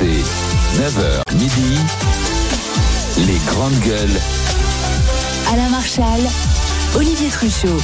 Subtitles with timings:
[0.00, 0.24] RMC,
[0.78, 1.78] 9h midi,
[3.26, 4.20] les grandes gueules.
[5.52, 6.20] Alain Marchal,
[6.94, 7.80] Olivier Truchot.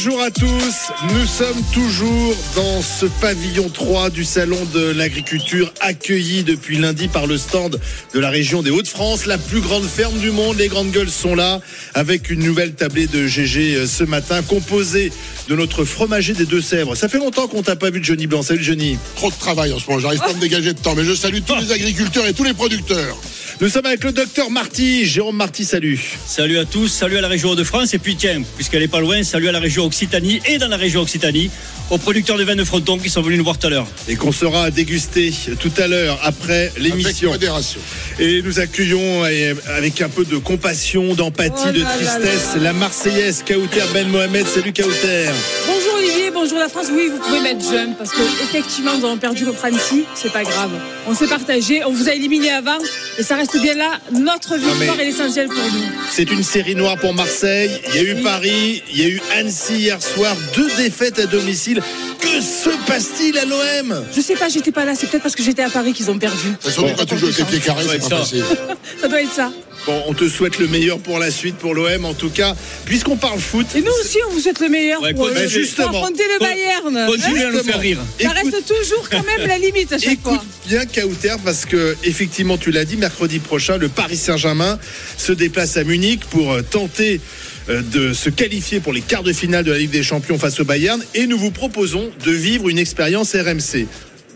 [0.00, 6.44] Bonjour à tous, nous sommes toujours dans ce pavillon 3 du Salon de l'Agriculture accueilli
[6.44, 7.80] depuis lundi par le stand
[8.14, 10.56] de la région des Hauts-de-France, la plus grande ferme du monde.
[10.56, 11.60] Les grandes gueules sont là
[11.94, 15.10] avec une nouvelle tablée de GG euh, ce matin composée
[15.48, 16.94] de notre fromager des Deux-Sèvres.
[16.94, 18.42] Ça fait longtemps qu'on t'a pas vu de Johnny Blanc.
[18.42, 18.98] Salut Johnny.
[19.16, 21.14] Trop de travail en ce moment, j'arrive pas à me dégager de temps, mais je
[21.14, 23.16] salue tous les agriculteurs et tous les producteurs.
[23.60, 25.04] Nous sommes avec le docteur Marty.
[25.04, 25.98] Jérôme Marty, salut.
[26.24, 29.00] Salut à tous, salut à la région de France et puis tiens, puisqu'elle est pas
[29.00, 31.50] loin, salut à la région Occitanie et dans la région Occitanie,
[31.90, 33.88] aux producteurs de vin de Fronton qui sont venus nous voir tout à l'heure.
[34.06, 37.30] Et qu'on sera dégusté tout à l'heure après Avec l'émission.
[37.32, 37.80] modération.
[38.20, 43.42] Et nous accueillons eh, avec un peu de compassion, d'empathie, Oh de tristesse la Marseillaise
[43.44, 44.46] Kauter Ben Mohamed.
[44.46, 45.30] Salut Kauter.
[45.66, 46.86] Bonjour Olivier, bonjour la France.
[46.92, 50.44] Oui, vous pouvez mettre jeune parce que effectivement nous avons perdu contre Annecy, c'est pas
[50.44, 50.70] grave.
[51.08, 52.78] On s'est partagé, on vous a éliminé avant
[53.18, 53.98] et ça reste bien là.
[54.12, 55.84] Notre victoire mais- est l'essentiel pour nous.
[56.10, 57.70] C'est une série noire pour Marseille.
[57.88, 58.22] Il y a eu Oui.
[58.22, 60.36] Paris, il y a eu Annecy hier soir.
[60.54, 61.80] Deux défaites à domicile.
[62.20, 65.42] Que se passe-t-il à l'OM Je sais pas, j'étais pas là, c'est peut-être parce que
[65.42, 66.48] j'étais à Paris qu'ils ont perdu.
[66.50, 68.44] De toute façon, quand tu joues avec les pieds carrés, c'est pas facile.
[69.00, 69.50] Ça doit être ça.
[69.88, 72.54] Bon, on te souhaite le meilleur pour la suite pour l'OM en tout cas.
[72.84, 75.88] Puisqu'on parle foot, Et nous aussi, on vous souhaite le meilleur Ouais, pour, euh, Justement.
[75.88, 77.06] pour affronter le Con- Bayern.
[77.10, 77.98] Continuez à nous faire rire.
[78.20, 80.44] Ça écoute- reste toujours quand même la limite à chaque Écoute fois.
[80.66, 84.78] bien Kauter parce que effectivement tu l'as dit mercredi prochain le Paris Saint-Germain
[85.16, 87.22] se déplace à Munich pour euh, tenter
[87.70, 90.60] euh, de se qualifier pour les quarts de finale de la Ligue des Champions face
[90.60, 93.86] au Bayern et nous vous proposons de vivre une expérience RMC.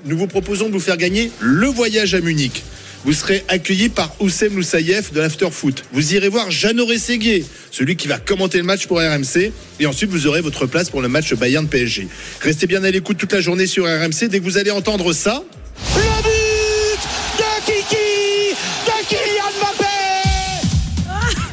[0.06, 2.62] Nous vous proposons de vous faire gagner le voyage à Munich.
[3.04, 5.82] Vous serez accueilli par Oussem Loussaïef de l'Afterfoot.
[5.92, 9.50] Vous irez voir Jeannot Rességuier, celui qui va commenter le match pour RMC.
[9.80, 12.06] Et ensuite, vous aurez votre place pour le match Bayern-PSG.
[12.40, 14.28] Restez bien à l'écoute toute la journée sur RMC.
[14.28, 15.42] Dès que vous allez entendre ça,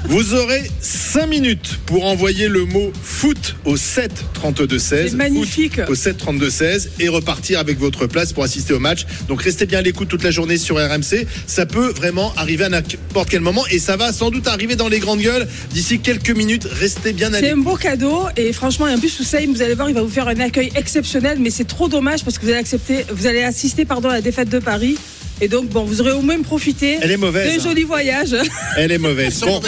[0.10, 5.12] Vous aurez 5 minutes pour envoyer le mot foot au 7 32 16.
[5.12, 5.80] C'est magnifique.
[5.88, 9.06] Au 7 32 16 et repartir avec votre place pour assister au match.
[9.28, 11.28] Donc restez bien à l'écoute toute la journée sur RMC.
[11.46, 14.88] Ça peut vraiment arriver à n'importe quel moment et ça va sans doute arriver dans
[14.90, 16.66] les grandes gueules d'ici quelques minutes.
[16.72, 17.64] Restez bien à C'est un l'écoute.
[17.66, 20.40] beau cadeau et franchement, en plus, Hussein, vous allez voir, il va vous faire un
[20.40, 24.10] accueil exceptionnel, mais c'est trop dommage parce que vous allez accepter, vous allez assister pardon,
[24.10, 24.98] à la défaite de Paris.
[25.42, 27.48] Et donc, bon, vous aurez au moins profité Elle est mauvaise.
[27.48, 27.64] d'un hein.
[27.64, 28.36] joli voyage.
[28.78, 29.40] Elle est mauvaise.
[29.42, 29.62] Bon.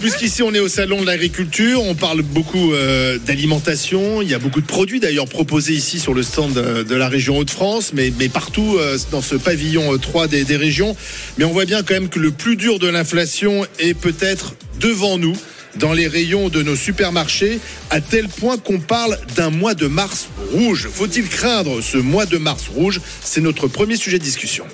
[0.00, 4.20] Puisqu'ici on est au salon de l'agriculture, on parle beaucoup euh, d'alimentation.
[4.20, 7.08] Il y a beaucoup de produits d'ailleurs proposés ici sur le stand de, de la
[7.08, 10.94] région Hauts-de-France, mais, mais partout euh, dans ce pavillon euh, 3 des, des régions.
[11.38, 15.18] Mais on voit bien quand même que le plus dur de l'inflation est peut-être devant
[15.18, 15.36] nous
[15.76, 17.58] dans les rayons de nos supermarchés,
[17.90, 20.88] à tel point qu'on parle d'un mois de mars rouge.
[20.92, 23.00] Faut-il craindre ce mois de mars rouge?
[23.22, 24.64] C'est notre premier sujet de discussion.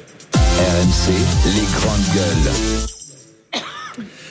[0.59, 1.13] RMC,
[1.55, 2.89] les grandes gueules.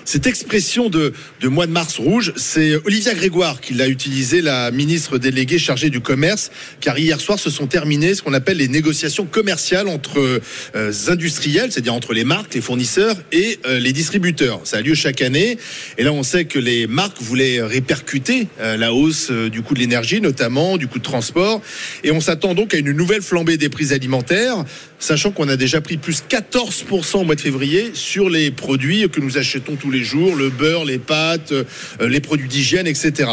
[0.08, 1.12] Cette expression de,
[1.44, 6.00] mois de mars rouge, c'est Olivia Grégoire qui l'a utilisée, la ministre déléguée chargée du
[6.00, 6.50] commerce,
[6.80, 10.40] car hier soir se sont terminées ce qu'on appelle les négociations commerciales entre
[10.76, 14.62] euh, industriels, c'est-à-dire entre les marques, les fournisseurs et euh, les distributeurs.
[14.64, 15.58] Ça a lieu chaque année,
[15.98, 19.74] et là on sait que les marques voulaient répercuter euh, la hausse euh, du coût
[19.74, 21.62] de l'énergie, notamment du coût de transport,
[22.06, 24.64] et on s'attend donc à une nouvelle flambée des prix alimentaires,
[25.00, 29.20] sachant qu'on a déjà pris plus 14% au mois de février sur les produits que
[29.20, 31.64] nous achetons tous les jours, le beurre, les pâtes, euh,
[32.08, 33.30] les produits d'hygiène, etc.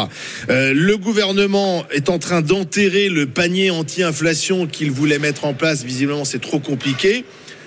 [0.51, 5.85] Euh, le gouvernement est en train d'enterrer le panier anti-inflation qu'il voulait mettre en place.
[5.85, 7.25] Visiblement, c'est trop compliqué.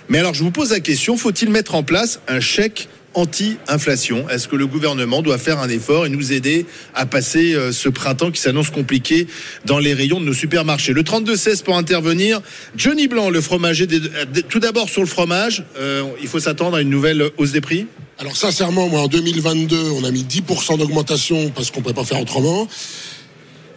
[0.09, 4.47] Mais alors, je vous pose la question, faut-il mettre en place un chèque anti-inflation Est-ce
[4.47, 8.31] que le gouvernement doit faire un effort et nous aider à passer euh, ce printemps
[8.31, 9.27] qui s'annonce compliqué
[9.65, 10.93] dans les rayons de nos supermarchés?
[10.93, 12.41] Le 32-16 pour intervenir.
[12.75, 13.87] Johnny Blanc, le fromager.
[13.91, 17.61] euh, tout d'abord sur le fromage, euh, il faut s'attendre à une nouvelle hausse des
[17.61, 17.87] prix?
[18.19, 22.05] Alors sincèrement, moi en 2022, on a mis 10% d'augmentation parce qu'on ne peut pas
[22.05, 22.67] faire autrement.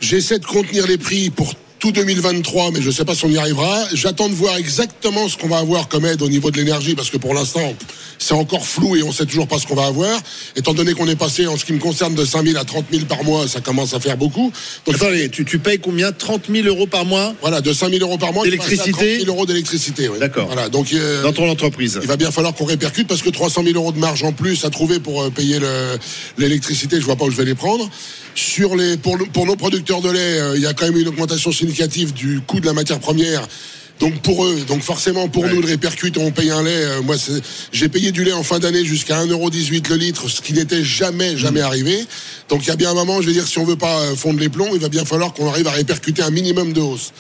[0.01, 3.31] J'essaie de contenir les prix pour tout 2023, mais je ne sais pas si on
[3.31, 3.75] y arrivera.
[3.95, 7.09] J'attends de voir exactement ce qu'on va avoir comme aide au niveau de l'énergie, parce
[7.11, 7.75] que pour l'instant,
[8.19, 10.21] c'est encore flou et on ne sait toujours pas ce qu'on va avoir.
[10.57, 12.85] Étant donné qu'on est passé, en ce qui me concerne, de 5 000 à 30
[12.93, 14.53] 000 par mois, ça commence à faire beaucoup.
[14.85, 16.13] Donc, Attendez, tu, tu payes combien?
[16.13, 17.35] 30 000 euros par mois?
[17.41, 18.93] Voilà, de 5 000 euros par mois, D'électricité?
[18.93, 20.09] 30 000 euros d'électricité.
[20.11, 20.19] oui.
[20.21, 20.47] D'accord.
[20.49, 23.63] Voilà, donc euh, dans ton entreprise il va bien falloir qu'on répercute parce que 300
[23.65, 25.97] 000 euros de marge en plus à trouver pour euh, payer le-
[26.37, 27.89] l'électricité, je vois pas où je vais les prendre.
[28.35, 30.99] Sur les, pour, le- pour nos producteurs de lait, euh, il y a quand même
[30.99, 31.70] une augmentation significative
[32.13, 33.47] du coût de la matière première
[34.01, 36.71] Donc pour eux, donc forcément pour nous le répercute, on paye un lait.
[36.75, 37.17] euh, moi,
[37.73, 41.37] j'ai payé du lait en fin d'année jusqu'à 1,18€ le litre, ce qui n'était jamais,
[41.37, 42.07] jamais arrivé.
[42.49, 44.17] Donc il y a bien un moment, je veux dire, si on veut pas euh,
[44.17, 47.13] fondre les plombs, il va bien falloir qu'on arrive à répercuter un minimum de hausse.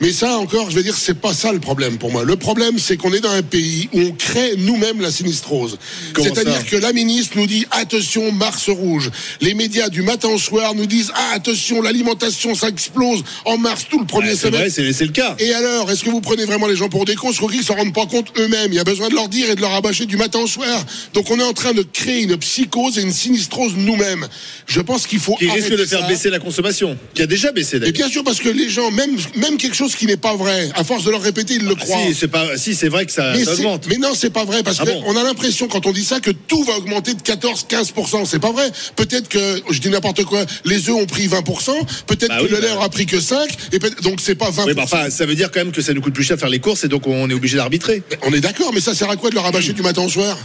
[0.00, 2.24] Mais ça encore, je veux dire, c'est pas ça le problème pour moi.
[2.24, 5.78] Le problème, c'est qu'on est dans un pays où on crée nous-mêmes la sinistrose.
[6.18, 9.10] C'est-à-dire que la ministre nous dit attention, Mars rouge.
[9.40, 13.86] Les médias du matin au soir nous disent ah attention, l'alimentation ça explose en mars
[13.88, 14.74] tout le premier Ouais, vrai, semestre.
[14.74, 15.36] c'est c'est le cas.
[15.38, 17.62] Et alors, est-ce que vous prenez vraiment les gens pour des cons Je crois qu'ils
[17.64, 18.72] s'en rendent pas compte eux-mêmes.
[18.72, 20.84] Il y a besoin de leur dire et de leur rabâcher du matin au soir.
[21.14, 24.26] Donc on est en train de créer une psychose et une sinistrose nous-mêmes.
[24.66, 26.06] Je pense qu'il faut Qui risque de faire ça.
[26.08, 26.96] baisser la consommation.
[27.14, 27.92] Qui a déjà baissé Et d'ailleurs.
[27.94, 30.84] bien sûr, parce que les gens, même, même quelque chose qui n'est pas vrai, à
[30.84, 31.98] force de leur répéter, ils le croient.
[32.08, 33.86] Si, c'est pas, si, c'est vrai que ça, Mais, ça augmente.
[33.88, 36.20] mais non, c'est pas vrai parce Ah qu'on bon a l'impression quand on dit ça
[36.20, 38.24] que tout va augmenter de 14-15%.
[38.26, 38.70] C'est pas vrai.
[38.96, 40.44] Peut-être que je dis n'importe quoi.
[40.64, 41.70] Les œufs ont pris 20%.
[42.06, 42.76] Peut-être Bah que oui, le lait bah.
[42.76, 44.64] aura pris que 5 et donc c'est pas 20%.
[44.66, 46.48] Oui, bah, enfin, ça veut dire quand même que ça nous coûte plus cher faire
[46.48, 48.00] les courses et donc on est obligé d'arbitrer.
[48.22, 50.38] On est d'accord, mais ça sert à quoi de leur rabâcher du matin au soir?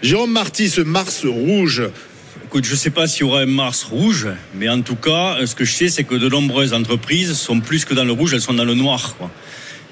[0.00, 1.82] Jérôme Marty, ce Mars rouge,
[2.44, 5.36] Écoute, je ne sais pas s'il y aura un Mars rouge, mais en tout cas,
[5.44, 8.32] ce que je sais, c'est que de nombreuses entreprises sont plus que dans le rouge,
[8.32, 9.16] elles sont dans le noir.
[9.18, 9.30] Quoi.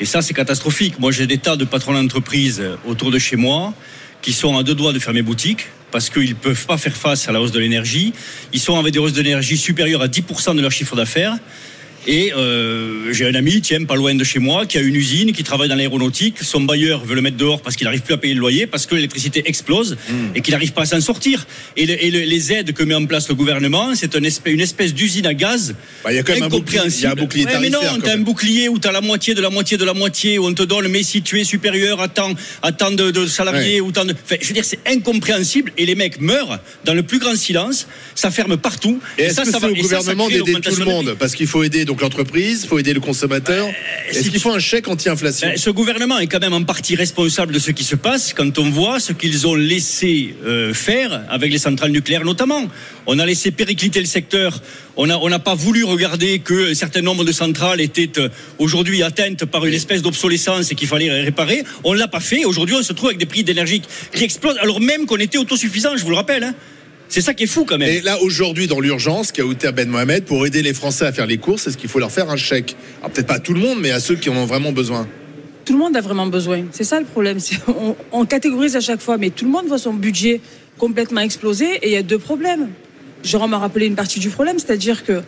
[0.01, 0.99] Et ça, c'est catastrophique.
[0.99, 3.75] Moi, j'ai des tas de patrons d'entreprises autour de chez moi
[4.23, 7.29] qui sont à deux doigts de fermer boutique parce qu'ils ne peuvent pas faire face
[7.29, 8.15] à la hausse de l'énergie.
[8.55, 11.37] Ils sont avec des hausses d'énergie supérieures à 10% de leur chiffre d'affaires.
[12.07, 15.33] Et euh, j'ai un ami, tiens, pas loin de chez moi, qui a une usine,
[15.33, 16.37] qui travaille dans l'aéronautique.
[16.43, 18.85] Son bailleur veut le mettre dehors parce qu'il n'arrive plus à payer le loyer, parce
[18.87, 19.97] que l'électricité explose
[20.35, 21.47] et qu'il n'arrive pas à s'en sortir.
[21.77, 24.53] Et, le- et le- les aides que met en place le gouvernement, c'est une espèce,
[24.53, 25.75] une espèce d'usine à gaz.
[26.05, 27.81] Bah, il y a quand même un bouclier- y a un bouclier Ouais, mais non,
[28.03, 30.53] t'as un bouclier où t'as la moitié de la moitié de la moitié, où on
[30.55, 33.93] te donne, mais si tu es supérieur à tant, à tant de, de salariés, ou
[33.93, 34.13] tant de.
[34.13, 37.87] Enfin, je veux dire, c'est incompréhensible et les mecs meurent dans le plus grand silence.
[38.15, 39.01] Ça ferme partout.
[39.19, 40.85] Et est-ce ça, que ça c'est va- au et ça, ça gouvernement d'aider tout le
[40.85, 41.17] monde.
[41.19, 43.69] Parce qu'il faut aider donc l'entreprise, il faut aider le consommateur.
[44.09, 46.95] Est-ce si qu'il faut un chèque anti-inflation Ben, ce gouvernement est quand même en partie
[46.97, 51.23] responsable de ce qui se passe quand on voit ce qu'ils ont laissé euh, faire
[51.31, 52.63] avec les centrales nucléaires notamment.
[53.07, 54.61] On a laissé péricliter le secteur.
[54.97, 59.03] On n'a on pas voulu regarder que un certain nombre de centrales étaient euh, aujourd'hui
[59.03, 61.65] atteintes par une espèce d'obsolescence et qu'il fallait réparer.
[61.83, 62.45] On l'a pas fait.
[62.45, 63.83] Aujourd'hui, on se trouve avec des prix d'énergie
[64.15, 66.45] qui explosent alors même qu'on était autosuffisant, je vous le rappelle.
[66.45, 66.55] hein.
[67.09, 67.89] C'est ça qui est fou quand même.
[67.89, 71.39] Et là, aujourd'hui, dans l'urgence, Kaouter Ben Mohamed, pour aider les Français à faire les
[71.39, 72.75] courses, est-ce qu'il faut leur faire un chèque?
[73.01, 75.07] Alors, peut-être pas à tout le monde, mais à ceux qui en ont vraiment besoin.
[75.65, 76.65] Tout le monde a vraiment besoin.
[76.73, 77.39] C'est ça le problème.
[77.41, 80.41] C'est- On, on catégorise à chaque fois, mais tout le monde voit son budget
[80.79, 82.71] complètement exploser et il y a deux problèmes.
[83.23, 85.23] Jérôme a rappelé une partie du problème, c'est-à-dire que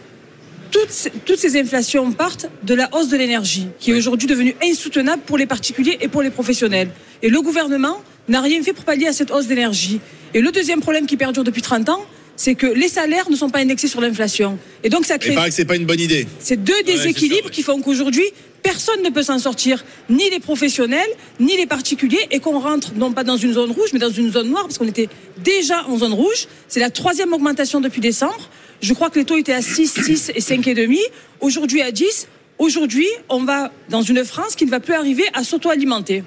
[0.72, 4.56] toutes, ces- toutes ces inflations partent de la hausse de l'énergie, qui est aujourd'hui devenue
[4.62, 6.88] insoutenable pour les particuliers et pour les professionnels.
[7.22, 10.00] Et le gouvernement n'a rien fait pour pallier à cette hausse d'énergie.
[10.34, 12.04] Et le deuxième problème qui perdure depuis 30 ans,
[12.36, 14.58] c'est que les salaires ne sont pas indexés sur l'inflation.
[14.84, 16.26] Et donc ça Il crée paraît que c'est pas une bonne idée.
[16.38, 18.24] c'est deux déséquilibres qui font qu'aujourd'hui,
[18.62, 21.08] personne ne peut s'en sortir, ni les professionnels,
[21.40, 24.30] ni les particuliers, et qu'on rentre non pas dans une zone rouge, mais dans une
[24.30, 25.08] zone noire, parce qu'on était
[25.38, 26.46] déjà en zone rouge.
[26.68, 28.50] C'est la troisième augmentation depuis décembre.
[28.82, 30.98] Je crois que les taux étaient à 6, 6 et 5,5.
[31.40, 32.28] Aujourd'hui à 10.
[32.58, 36.24] Aujourd'hui, on va dans une France qui ne va plus arriver à s'auto-alimenter.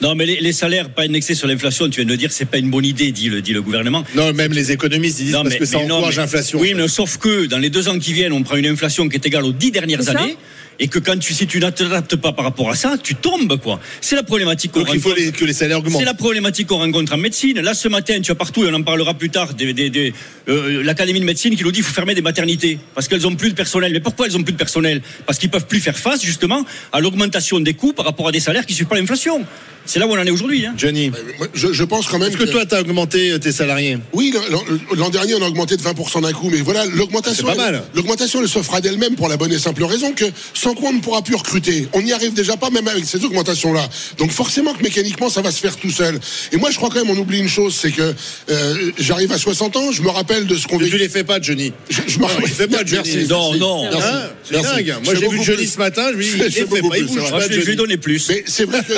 [0.00, 2.46] Non, mais les, les salaires pas indexés sur l'inflation, tu viens de le dire, c'est
[2.46, 4.04] pas une bonne idée, dit le, dit le gouvernement.
[4.14, 6.58] Non, même les économistes disent Non, parce mais- que ça encourage l'inflation.
[6.58, 9.16] Oui, mais sauf que dans les deux ans qui viennent, on prend une inflation qui
[9.16, 10.36] est égale aux dix dernières années.
[10.82, 13.60] Et que quand tu, si tu ne t'adaptes pas par rapport à ça, tu tombes,
[13.60, 13.78] quoi.
[14.00, 15.26] C'est la problématique qu'on Donc il faut rencontre.
[15.26, 15.98] les- que les salaires augmentent.
[16.00, 17.60] C'est la problématique qu'on rencontre en médecine.
[17.60, 20.14] Là, ce matin, tu as partout, et on en parlera plus tard, des, des- des-
[20.48, 23.36] euh, l'Académie de médecine qui nous dit qu'il faut fermer des maternités parce qu'elles ont
[23.36, 23.92] plus de personnel.
[23.92, 25.02] Mais pourquoi elles ont plus de personnel?
[25.26, 28.40] Parce qu'ils peuvent plus faire face, justement, à l'augmentation des coûts par rapport à des
[28.40, 29.44] salaires qui ne suivent pas l'inflation.
[29.86, 30.66] C'est là où on en est aujourd'hui.
[30.66, 30.74] Hein.
[30.76, 33.50] Johnny, moi, je, je pense quand même est-ce que toi, tu as augmenté euh, tes
[33.50, 33.96] salariés?
[34.12, 34.62] Oui, l'an-
[34.94, 37.46] l'an dernier, on a augmenté de 20% d'un coup, mais voilà, l'augmentation.
[37.48, 37.82] C'est pas elle- mal.
[37.94, 40.94] L'augmentation, elle se fera d'elle-même pour la bonne et simple raison que sans quoi on
[40.94, 41.88] ne pourra plus recruter.
[41.92, 43.88] On n'y arrive déjà pas, même avec ces augmentations-là.
[44.18, 46.18] Donc forcément que mécaniquement, ça va se faire tout seul.
[46.52, 48.14] Et moi, je crois quand même, on oublie une chose, c'est que
[48.50, 50.90] euh, j'arrive à 60 ans, je me rappelle de ce qu'on vécu.
[50.92, 51.72] tu les fais pas, Johnny.
[51.88, 53.10] Je, je me fait pas, Johnny.
[53.14, 53.82] Merci, Non, non.
[53.90, 53.98] Merci.
[54.10, 54.68] Hein c'est Merci.
[54.84, 54.94] dingue.
[55.04, 55.72] Moi, fais j'ai vu Johnny plus.
[55.72, 57.64] ce matin, je lui dis, Je il fais fait il bouge pas, je, Johnny.
[57.64, 58.28] vais donner plus.
[58.28, 58.92] Mais c'est vrai que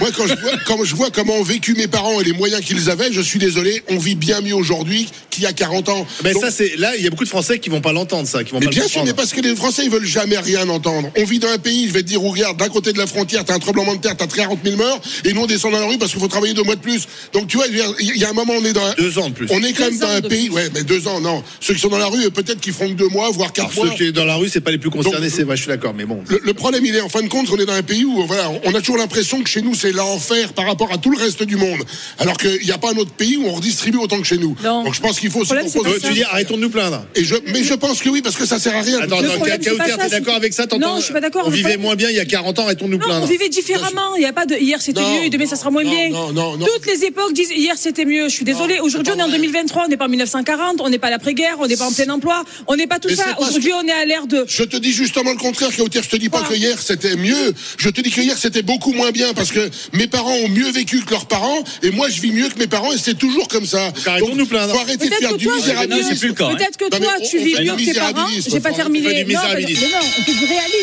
[0.00, 2.62] moi, quand je, vois, quand je vois comment ont vécu mes parents et les moyens
[2.64, 6.06] qu'ils avaient, je suis désolé, on vit bien mieux aujourd'hui qu'il y a 40 ans.
[6.24, 8.26] Mais Donc- ça, c'est là, il y a beaucoup de Français qui vont pas l'entendre,
[8.28, 10.38] ça, qui vont mais pas bien sûr, mais parce que les Français, ils veulent jamais
[10.38, 10.99] rien entendre.
[11.16, 13.06] On vit dans un pays, je vais te dire, où regarde, d'un côté de la
[13.06, 15.80] frontière, t'as un tremblement de terre, t'as 40 000 morts, et nous, on descend dans
[15.80, 17.06] la rue parce qu'il faut travailler deux mois de plus.
[17.32, 18.94] Donc, tu vois, il y a un moment, on est dans un...
[18.94, 19.46] Deux ans de plus.
[19.50, 20.54] On est quand Deux même dans ans un de pays, plus.
[20.56, 21.42] ouais, mais deux ans, non.
[21.60, 23.84] Ceux qui sont dans la rue, peut-être qu'ils feront que deux mois, voire quatre Alors,
[23.84, 23.92] mois.
[23.96, 25.68] ceux qui sont dans la rue, c'est pas les plus concernés, c'est vrai, je suis
[25.70, 26.22] d'accord, mais bon.
[26.28, 28.26] Le, le problème, il est en fin de compte, on est dans un pays où
[28.26, 31.18] voilà, on a toujours l'impression que chez nous c'est faire par rapport à tout le
[31.18, 31.78] reste du monde.
[32.18, 34.56] Alors qu'il n'y a pas un autre pays où on redistribue autant que chez nous.
[34.64, 34.84] Non.
[34.84, 35.56] Donc je pense qu'il faut pose- pas
[35.90, 37.04] Euh, tu dis arrêtons de nous plaindre.
[37.14, 39.00] Et je, mais je pense que oui, parce que ça sert à rien.
[39.00, 39.20] Attends,
[40.10, 41.42] d'accord avec ça T'entends Non, je suis pas d'accord.
[41.46, 43.26] On vivait moins bien il y a 40 ans, arrêtons de nous Non, on plaindre.
[43.26, 44.16] vivait différemment.
[44.16, 46.08] Il y a pas de hier c'était mieux et demain ça sera moins non, bien.
[46.10, 46.66] non, non, non.
[46.66, 48.28] Toutes les époques disent hier c'était mieux.
[48.28, 48.78] Je suis désolée.
[48.78, 49.36] Non, Aujourd'hui on est en vrai.
[49.38, 51.92] 2023, on n'est pas en 1940, on n'est pas à l'après-guerre, on n'est pas en
[51.92, 53.24] plein emploi, on n'est pas tout ça.
[53.38, 54.44] Aujourd'hui on est à l'ère de.
[54.48, 56.00] Je te dis justement le contraire, Kauter.
[56.02, 57.54] Je te dis pas que hier c'était mieux.
[57.78, 60.70] Je te dis que hier c'était beaucoup moins bien parce que mes parents ont mieux
[60.70, 63.48] vécu que leurs parents et moi je vis mieux que mes parents et c'est toujours
[63.48, 63.92] comme ça.
[64.06, 64.74] arrêtons de nous plaindre.
[64.74, 66.08] Faut arrêter de Peut-être faire que du toi, tu vis misérabilisme.
[66.42, 66.54] hein.
[66.56, 68.26] Peut-être que mais toi, on- tu on vis mieux que tes parents.
[68.50, 69.06] J'ai pas terminé.
[69.06, 70.79] on mais non, on fait du réalisme,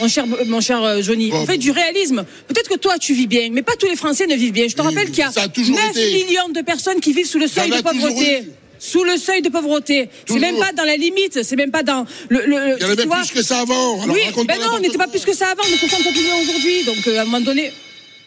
[0.00, 1.30] mon cher, mon cher euh, Johnny.
[1.30, 1.38] Bon.
[1.42, 2.24] On fait du réalisme.
[2.48, 4.66] Peut-être que toi, tu vis bien, mais pas tous les Français ne vivent bien.
[4.68, 6.24] Je te Oui, rappelle qu'il y a ça a toujours 9 été.
[6.24, 8.44] millions de personnes qui vivent sous le seuil de pauvreté.
[8.78, 10.08] Sous le seuil de pauvreté.
[10.26, 12.40] C'est même pas dans la limite, c'est même pas dans le.
[12.46, 13.18] le Il y en avait vois.
[13.18, 14.02] plus que ça avant.
[14.02, 16.84] Alors oui, ben non, on n'était pas plus que ça avant, on plus bien aujourd'hui.
[16.84, 17.72] Donc euh, à un moment donné.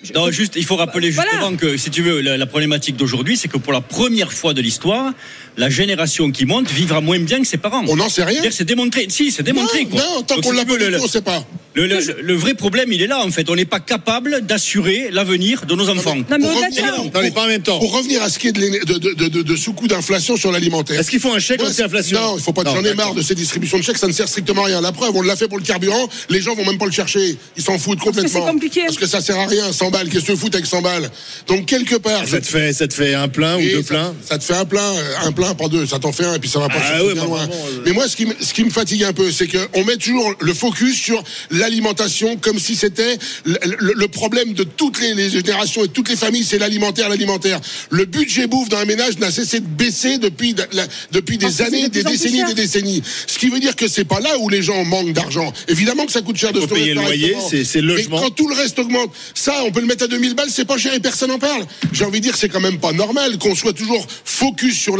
[0.02, 1.30] je- Non, juste, il faut rappeler Voilà.
[1.32, 4.56] justement que, si tu veux, la, la problématique d'aujourd'hui, c'est que pour la première fois
[4.56, 5.14] de l'histoire,
[5.60, 7.84] la génération qui monte vivra moins bien que ses parents.
[7.88, 8.42] On n'en sait rien.
[8.50, 9.06] C'est démontré.
[9.10, 9.84] Si, c'est démontré.
[9.84, 10.01] Non, quoi.
[10.01, 11.46] non, tant qu'on l'a pas on sait pas.
[11.75, 13.48] Le, le- le vrai problème, il est là, en fait.
[13.50, 16.16] On n'est pas capable d'assurer l'avenir de nos enfants.
[16.16, 16.98] Non, mais Pour revenir-.
[16.98, 17.78] Non, pas en même temps.
[17.80, 20.36] Pour revenir à ce qui est de, l'éne- de, de, de, de- de sous-coup d'inflation
[20.36, 21.00] sur l'alimentaire.
[21.00, 22.63] Est-ce qu'il faut un chèque Ouais, anti-inflation Non, il faut pas.
[22.66, 24.82] J'en ai marre de ces distributions de chèques, ça ne sert strictement à rien.
[24.82, 27.38] La preuve, on l'a fait pour le carburant, les gens vont même pas le chercher.
[27.56, 28.30] Ils s'en foutent complètement.
[28.46, 28.82] c'est compliqué.
[28.86, 30.10] Parce que ça sert à rien, 100 balles.
[30.10, 31.10] Qu'est-ce que tu fous avec 100 balles?
[31.48, 32.28] Donc, quelque part.
[32.28, 34.66] Ça te fait, ça te fait un plein ou deux pleins Ça te fait un
[34.66, 34.92] plein,
[35.24, 35.86] un plein, pas deux.
[35.86, 37.46] Ça t'en fait un, et puis ça va pas Ah chercher ouais, bien bah, loin.
[37.46, 37.63] vraiment.
[37.86, 40.34] Mais moi, ce qui, me- ce qui me fatigue un peu, c'est qu'on met toujours
[40.39, 45.29] le focus sur l'alimentation comme si c'était le, le- le problème de toutes les, les
[45.29, 47.60] générations et de toutes les familles, c'est l'alimentaire, l'alimentaire.
[47.89, 51.94] Le budget bouffe d'un ménage n'a cessé de baisser depuis, la- depuis des années, de
[51.94, 53.01] des décennies, des décennies.
[53.27, 55.51] Ce qui veut dire que c'est pas là où les gens manquent d'argent.
[55.68, 58.20] Évidemment que ça coûte cher de se payer le loyer, c'est- le Mais logement.
[58.22, 60.77] quand tout le reste augmente, ça, on peut le mettre à 2000 balles, c'est pas
[60.77, 61.65] cher et personne n'en parle.
[61.94, 64.98] J'ai envie de dire, c'est quand même pas normal qu'on soit toujours focus sur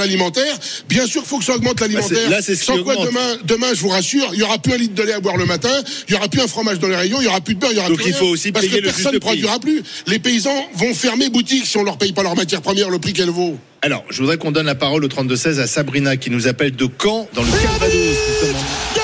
[0.88, 2.10] Bien sûr, faut que ça augmente l'alimentaire.
[2.10, 3.08] Bah, c'est- là, c'est ce qui Sans quoi, augmente.
[3.08, 5.38] demain, demain, je vous rassure, il y aura plus un litre de lait à boire
[5.38, 5.70] le matin,
[6.08, 7.72] il y aura plus un fromage dans les rayons, il y aura plus de beurre,
[7.72, 8.20] il y aura Donc, plus il rien.
[8.20, 9.30] faut aussi parce payer que le personne ne prix.
[9.30, 9.84] produira plus.
[10.08, 13.14] Les paysans vont fermer boutique si on leur paye pas leur matière première le prix
[13.14, 13.58] qu'elle vaut.
[13.82, 16.88] Alors, je voudrais qu'on donne la parole au 32-16 à Sabrina qui nous appelle de
[17.02, 18.99] Caen, dans le Calvados.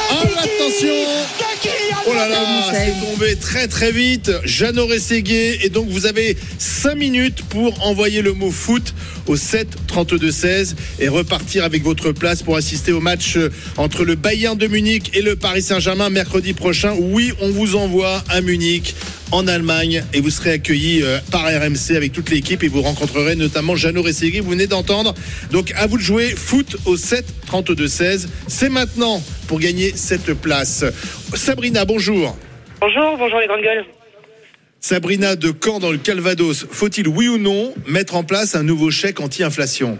[2.08, 2.38] Oh là là,
[2.72, 4.32] c'est tombé très très vite.
[4.44, 5.66] Jeannot Rességuier.
[5.66, 8.94] Et donc, vous avez 5 minutes pour envoyer le mot foot
[9.26, 14.06] au 7 32 16 et repartir avec votre place pour assister au match euh, entre
[14.06, 16.94] le Bayern de Munich et le Paris Saint-Germain mercredi prochain.
[16.96, 18.94] Oui, on vous envoie à Munich
[19.36, 23.36] en Allemagne et vous serez accueillis euh, par RMC avec toute l'équipe et vous rencontrerez
[23.36, 24.39] notamment Jeannot Rességuier.
[24.39, 25.13] Vous venez d'entendre.
[25.51, 28.30] Donc, à vous de jouer foot au 7 32 16.
[28.48, 30.86] C'est maintenant pour gagner cette place.
[31.34, 32.38] Sabrina, bonjour.
[32.80, 33.86] Bonjour, bonjour les grandes gueules.
[34.80, 38.92] Sabrina de Caen dans le Calvados, faut-il oui ou non mettre en place un nouveau
[38.92, 39.98] chèque anti-inflation?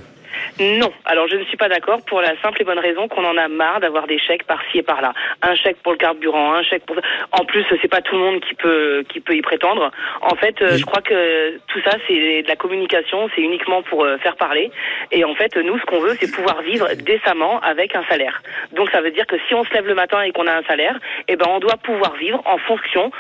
[0.60, 3.38] Non, alors je ne suis pas d'accord pour la simple et bonne raison qu'on en
[3.38, 5.14] a marre d'avoir des chèques par-ci et par-là.
[5.42, 6.96] Un chèque pour le carburant, un chèque pour.
[7.32, 9.92] En plus, c'est pas tout le monde qui peut qui peut y prétendre.
[10.22, 10.80] En fait, euh, Oui.
[10.80, 14.72] je crois que tout ça c'est de la communication, c'est uniquement pour euh, faire parler.
[15.12, 18.42] Et en fait, nous, ce qu'on veut, c'est pouvoir vivre décemment avec un salaire.
[18.74, 20.64] Donc, ça veut dire que si on se lève le matin et qu'on a un
[20.64, 20.98] salaire,
[21.28, 23.12] eh ben, on doit pouvoir vivre en fonction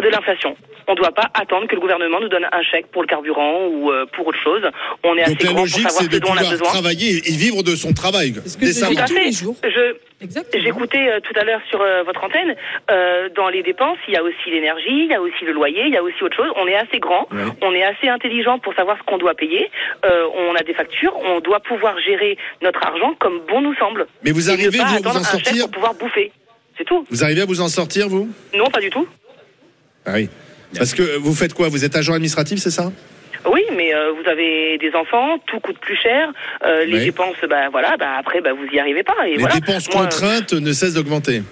[0.00, 0.56] de l'inflation.
[0.88, 3.66] On ne doit pas attendre que le gouvernement nous donne un chèque pour le carburant
[3.66, 4.62] ou euh, pour autre chose.
[5.04, 6.36] On est Donc assez la grand pour logique, savoir c'est ce de dont on a
[6.36, 6.68] pouvoir besoin.
[6.68, 8.34] travailler et vivre de son travail.
[10.54, 12.54] J'écoutais euh, tout à l'heure sur euh, votre antenne,
[12.90, 15.82] euh, dans les dépenses, il y a aussi l'énergie, il y a aussi le loyer,
[15.86, 16.50] il y a aussi autre chose.
[16.56, 17.42] On est assez grand, Ouais.
[17.62, 19.70] on est assez intelligent pour savoir ce qu'on doit payer.
[20.04, 24.06] Euh, on a des factures, on doit pouvoir gérer notre argent comme bon nous semble.
[24.24, 26.32] Mais vous arrivez vous, vous en un chèque sortir pour pouvoir bouffer.
[26.78, 27.04] C'est tout.
[27.10, 28.28] Vous arrivez à vous en sortir, vous?
[28.54, 29.06] Non, pas du tout.
[30.06, 30.28] Ah oui.
[30.76, 31.68] Parce que vous faites quoi?
[31.68, 32.90] Vous êtes agent administratif, c'est ça?
[33.50, 36.32] Oui, mais euh, vous avez des enfants, tout coûte plus cher.
[36.64, 37.04] euh, les Ouais.
[37.06, 39.16] dépenses, bah voilà, bah après, bah vous y arrivez pas.
[39.26, 39.56] Et Les voilà.
[39.56, 41.42] dépenses Moi, contraintes ne cessent d'augmenter.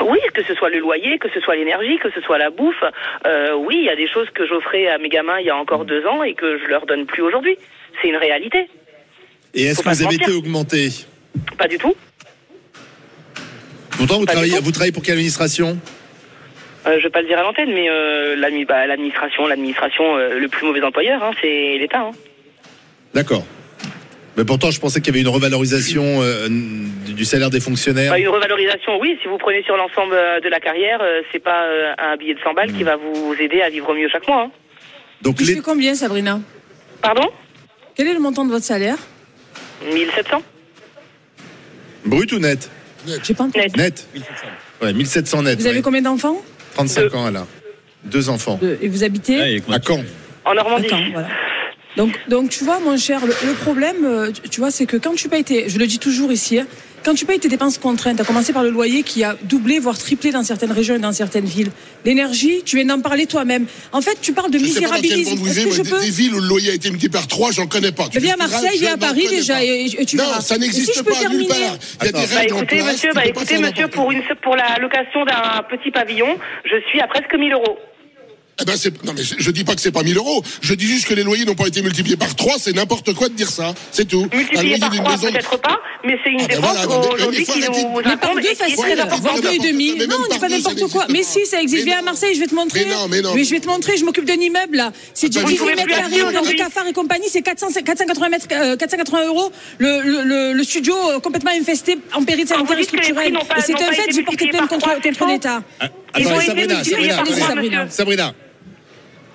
[0.00, 2.82] Oui, que ce soit le loyer, que ce soit l'énergie, que ce soit la bouffe.
[3.26, 5.56] Euh, oui, il y a des choses que j'offrais à mes gamins il y a
[5.56, 7.56] encore deux ans et que je leur donne plus aujourd'hui.
[8.00, 8.66] C'est une réalité.
[9.52, 10.88] Et est-ce que vous avez été augmenté?
[11.58, 11.94] Pas du tout.
[13.98, 15.78] Pourtant, vous travaillez, vous travaillez pour quelle administration?
[16.86, 20.48] Euh, je vais pas le dire à l'antenne, mais euh, bah, l'administration, l'administration, euh, le
[20.48, 22.00] plus mauvais employeur, hein, c'est l'État.
[22.00, 22.10] hein.
[23.14, 23.44] D'accord.
[24.36, 28.10] Mais pourtant, je pensais qu'il y avait une revalorisation euh, du salaire des fonctionnaires.
[28.12, 29.18] Bah, une revalorisation, oui.
[29.20, 32.40] Si vous prenez sur l'ensemble de la carrière, euh, c'est pas euh, un billet de
[32.40, 34.42] 100 balles qui va vous aider à vivre mieux chaque mois.
[34.44, 34.50] hein.
[35.20, 35.60] Donc, les...
[35.60, 36.40] combien, Sabrina?
[37.02, 37.28] Pardon?
[37.94, 38.96] Quel est le montant de votre salaire?
[39.92, 40.42] 1700
[42.06, 42.70] brut ou net?
[43.22, 43.66] J'ai pas entendu.
[43.76, 43.76] net.
[43.76, 44.08] Net
[44.80, 45.58] Ouais, 1700 net.
[45.60, 46.40] Vous avez combien d'enfants?
[46.86, 47.16] 35 Deux.
[47.16, 47.46] ans, elle a.
[48.04, 48.58] Deux enfants.
[48.60, 48.78] Deux.
[48.80, 50.02] Et vous habitez À Caen
[50.44, 50.88] En Normandie.
[51.12, 51.28] Voilà.
[51.96, 54.96] Donc, donc, tu vois, mon cher, le, le problème, euh, tu- tu vois, c'est que
[54.96, 56.66] quand tu payes tes, je le dis toujours ici, hein,
[57.04, 59.96] quand tu payes tes dépenses contraintes, à commencer par le loyer qui a doublé, voire
[59.98, 61.70] triplé dans certaines régions et dans certaines villes,
[62.04, 63.66] l'énergie, tu viens d'en parler toi-même.
[63.92, 65.46] En fait, tu parles de Je sais pas dans quel misérabilisme.
[65.46, 67.52] Est-ce que je des, peux des villes où le loyer a été multiplié par 3,
[67.52, 68.08] j'en connais pas.
[68.10, 70.40] Tu Viens à Marseille, je viens à Paris déjà, et, et tu non, verras.
[70.40, 71.78] ça n'existe si je peux pas nulle terminer- part.
[72.00, 74.10] Il y a des Bah règles en écoutez, place, monsieur, bah écoutez, faire monsieur, pour
[74.12, 77.78] une pour la location d'un petit pavillon, je suis à presque 1000 euros.
[78.60, 80.42] Eh ben, c'est- non, mais c'est- je dis pas que c'est pas 1000 euros.
[80.60, 82.56] Je dis juste que les loyers n'ont pas été multipliés par 3.
[82.58, 83.74] C'est n'importe quoi de dire ça.
[83.92, 84.28] C'est tout.
[84.32, 86.70] Un Multiplié loyer par d'une 3, maison- peut-être pas, mais c'est une Ah ben dépense
[86.76, 89.22] voilà, mais- aujourd'hui mais qui de- nous Mais incombe et qui est très faciles, importante.
[89.22, 89.94] par deux et demi.
[89.98, 91.06] Mais Non, on pas n'importe quoi.
[91.08, 91.84] Mais si, ça existe.
[91.84, 92.02] Mais Viens à.
[92.02, 92.84] Marseille, je vais te montrer.
[92.84, 93.32] Mais non, mais non.
[93.36, 94.92] je vais te montrer, je m'occupe d'un immeuble là.
[95.14, 96.56] C'est du Attends, 18 vous pouvez mètres carrés des aujourd'hui.
[96.56, 99.50] cafards et compagnie, c'est 400 480 mètres, euh, 480 euros.
[99.78, 103.32] Le, studio euh, complètement infesté en péril que les prix structurel.
[103.56, 104.88] Et c'est un fait, j'ai porté plainte contre,
[105.28, 105.62] l'État.
[105.80, 105.88] Ah,
[106.18, 106.74] Ils ont Attendez, été
[107.40, 108.34] Sabrina, Sabrina,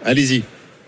[0.06, 0.44] Allez-y.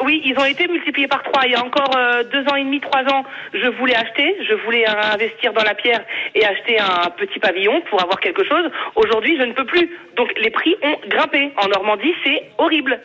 [0.05, 1.41] Oui, ils ont été multipliés par trois.
[1.45, 4.53] Il y a encore euh, deux ans et demi, trois ans, je voulais acheter, je
[4.63, 6.03] voulais euh, investir dans la pierre
[6.35, 8.69] et acheter un petit pavillon pour avoir quelque chose.
[8.95, 9.89] Aujourd'hui, je ne peux plus.
[10.15, 11.49] Donc les prix ont grimpé.
[11.57, 12.99] En Normandie, c'est horrible.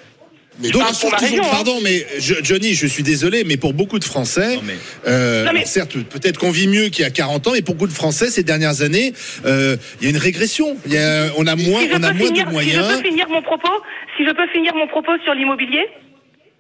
[0.62, 1.48] Mais Donc, pour ma qu'ils ont- région, hein.
[1.50, 4.74] pardon, mais je- Johnny, je suis désolé, mais pour beaucoup de Français, Non, mais-
[5.06, 7.62] euh, Non, mais- alors certes, peut-être qu'on vit mieux qu'il y a 40 ans, mais
[7.62, 9.14] pour beaucoup de Français, ces dernières années,
[9.46, 10.76] euh, il y a une régression.
[10.84, 12.96] Il y a, on a moins, Si on a moins finir, de si je moyens.
[13.00, 13.72] peux finir mon propos,
[14.18, 15.86] si je peux finir mon propos sur l'immobilier.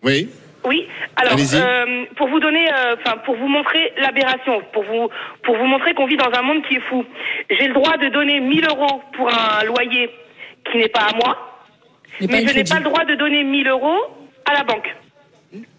[0.02, 0.28] Oui.
[0.64, 0.86] Oui.
[1.16, 5.08] Alors, euh, pour vous donner, euh, enfin, pour vous montrer l'aberration, pour vous,
[5.42, 7.04] pour vous montrer qu'on vit dans un monde qui est fou.
[7.50, 10.08] J'ai le droit de donner 1000 euros pour un loyer
[10.70, 11.64] qui n'est pas à moi,
[12.20, 13.98] mais je n'ai pas le droit de donner 1000 euros
[14.44, 14.94] à la banque.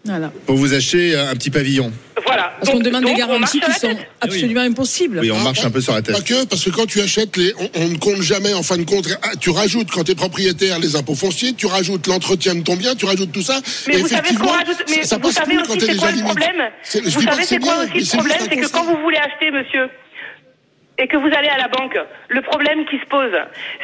[0.04, 0.30] Voilà.
[0.46, 1.90] Pour vous acheter un petit pavillon.
[2.34, 2.52] Voilà.
[2.58, 5.18] Parce qu'on Donc- demande donc, des garanties qui sont absolument impossibles.
[5.20, 6.14] Oui, on marche un peu sur la tête.
[6.16, 8.76] Pas que, parce que quand tu achètes, les, on, on ne compte jamais, en fin
[8.76, 12.54] de compte, ah, tu rajoutes, quand tu es propriétaire, les impôts fonciers, tu rajoutes l'entretien
[12.54, 13.60] de ton bien, tu rajoutes tout ça.
[13.86, 15.58] Mais et vous savez ce qu'on effectivement, rajoute Mais ça, ça vous passe savez plus
[15.58, 16.30] aussi quand t'es c'est déjà quoi le limite.
[16.38, 18.96] problème C'est- je Vous savez que c'est quoi aussi le problème C'est que quand vous
[19.02, 19.88] voulez acheter, monsieur,
[20.98, 21.98] et que vous allez à la banque,
[22.28, 23.32] le problème qui se pose,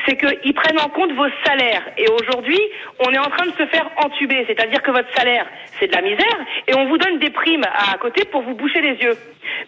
[0.06, 1.82] c'est qu'ils prennent en compte vos salaires.
[1.98, 2.60] Et aujourd'hui,
[3.00, 5.46] on est en train de se faire entuber, c'est-à-dire que votre salaire,
[5.78, 6.38] c'est de la misère,
[6.68, 9.16] et on vous donne des primes à côté pour vous boucher les yeux.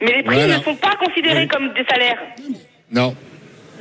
[0.00, 0.58] Mais les primes Voilà.
[0.58, 1.48] ne sont pas considérées Oui.
[1.48, 2.20] comme des salaires.
[2.92, 3.14] Non.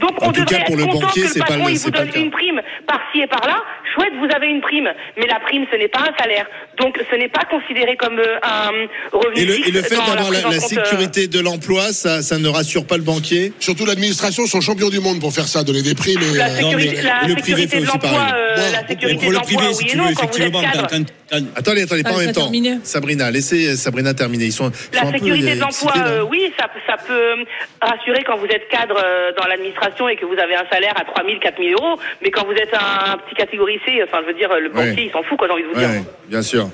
[0.01, 1.45] Donc En on tout devrait cas, pour être le content banquier, que c'est le pas
[1.47, 3.57] patron le- il vous pas donne une prime par-ci et par-là.
[3.93, 6.45] Chouette, vous avez une prime, mais la prime ce n'est pas un salaire.
[6.79, 8.71] Donc ce n'est pas considéré comme euh, un
[9.11, 11.91] revenu Et le, fixe et le fait d'avoir la, en la euh, sécurité de l'emploi,
[11.93, 13.53] ça, ça ne rassure pas le banquier?
[13.59, 16.21] Surtout l'administration sont champions du monde pour faire ça, donner des primes.
[16.33, 18.33] Et, La euh, sécurité, mais la le privé sécurité fait de aussi l'emploi, pareil.
[18.35, 19.97] euh, Bon, la mais Mais sécurité pour de le l'emploi, privé, si oui et tu
[19.97, 20.87] non, veux, quand vous êtes effectivement, cadre.
[20.89, 21.13] quand- quand-
[21.55, 22.41] Attendez, attendez, pas Ah, en ça même temps.
[22.41, 22.79] terminé.
[22.83, 24.45] Sabrina, laissez Sabrina terminer.
[24.45, 27.13] Ils sont, ils sont La un peu sécurité de l'emploi, euh, oui, ça, ça peut
[27.13, 27.43] euh,
[27.81, 31.05] rassurer quand vous êtes cadre euh, dans l'administration et que vous avez un salaire à
[31.05, 31.97] 3 000, 4 000 euros.
[32.21, 35.05] Mais quand vous êtes un petit catégorie C, enfin, je veux dire, le banquier, Ouais.
[35.07, 36.03] il s'en fout, quoi, j'ai envie de vous Ouais, dire.
[36.27, 36.69] bien sûr.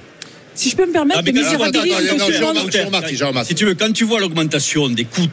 [0.55, 2.49] Si je peux me permettre, Ah, mais quand- attends, attends, attends, dont tu je parles-
[2.57, 3.45] remarque, je remarque, je remarque.
[3.47, 5.27] Si tu veux, quand tu vois l'augmentation des coûts,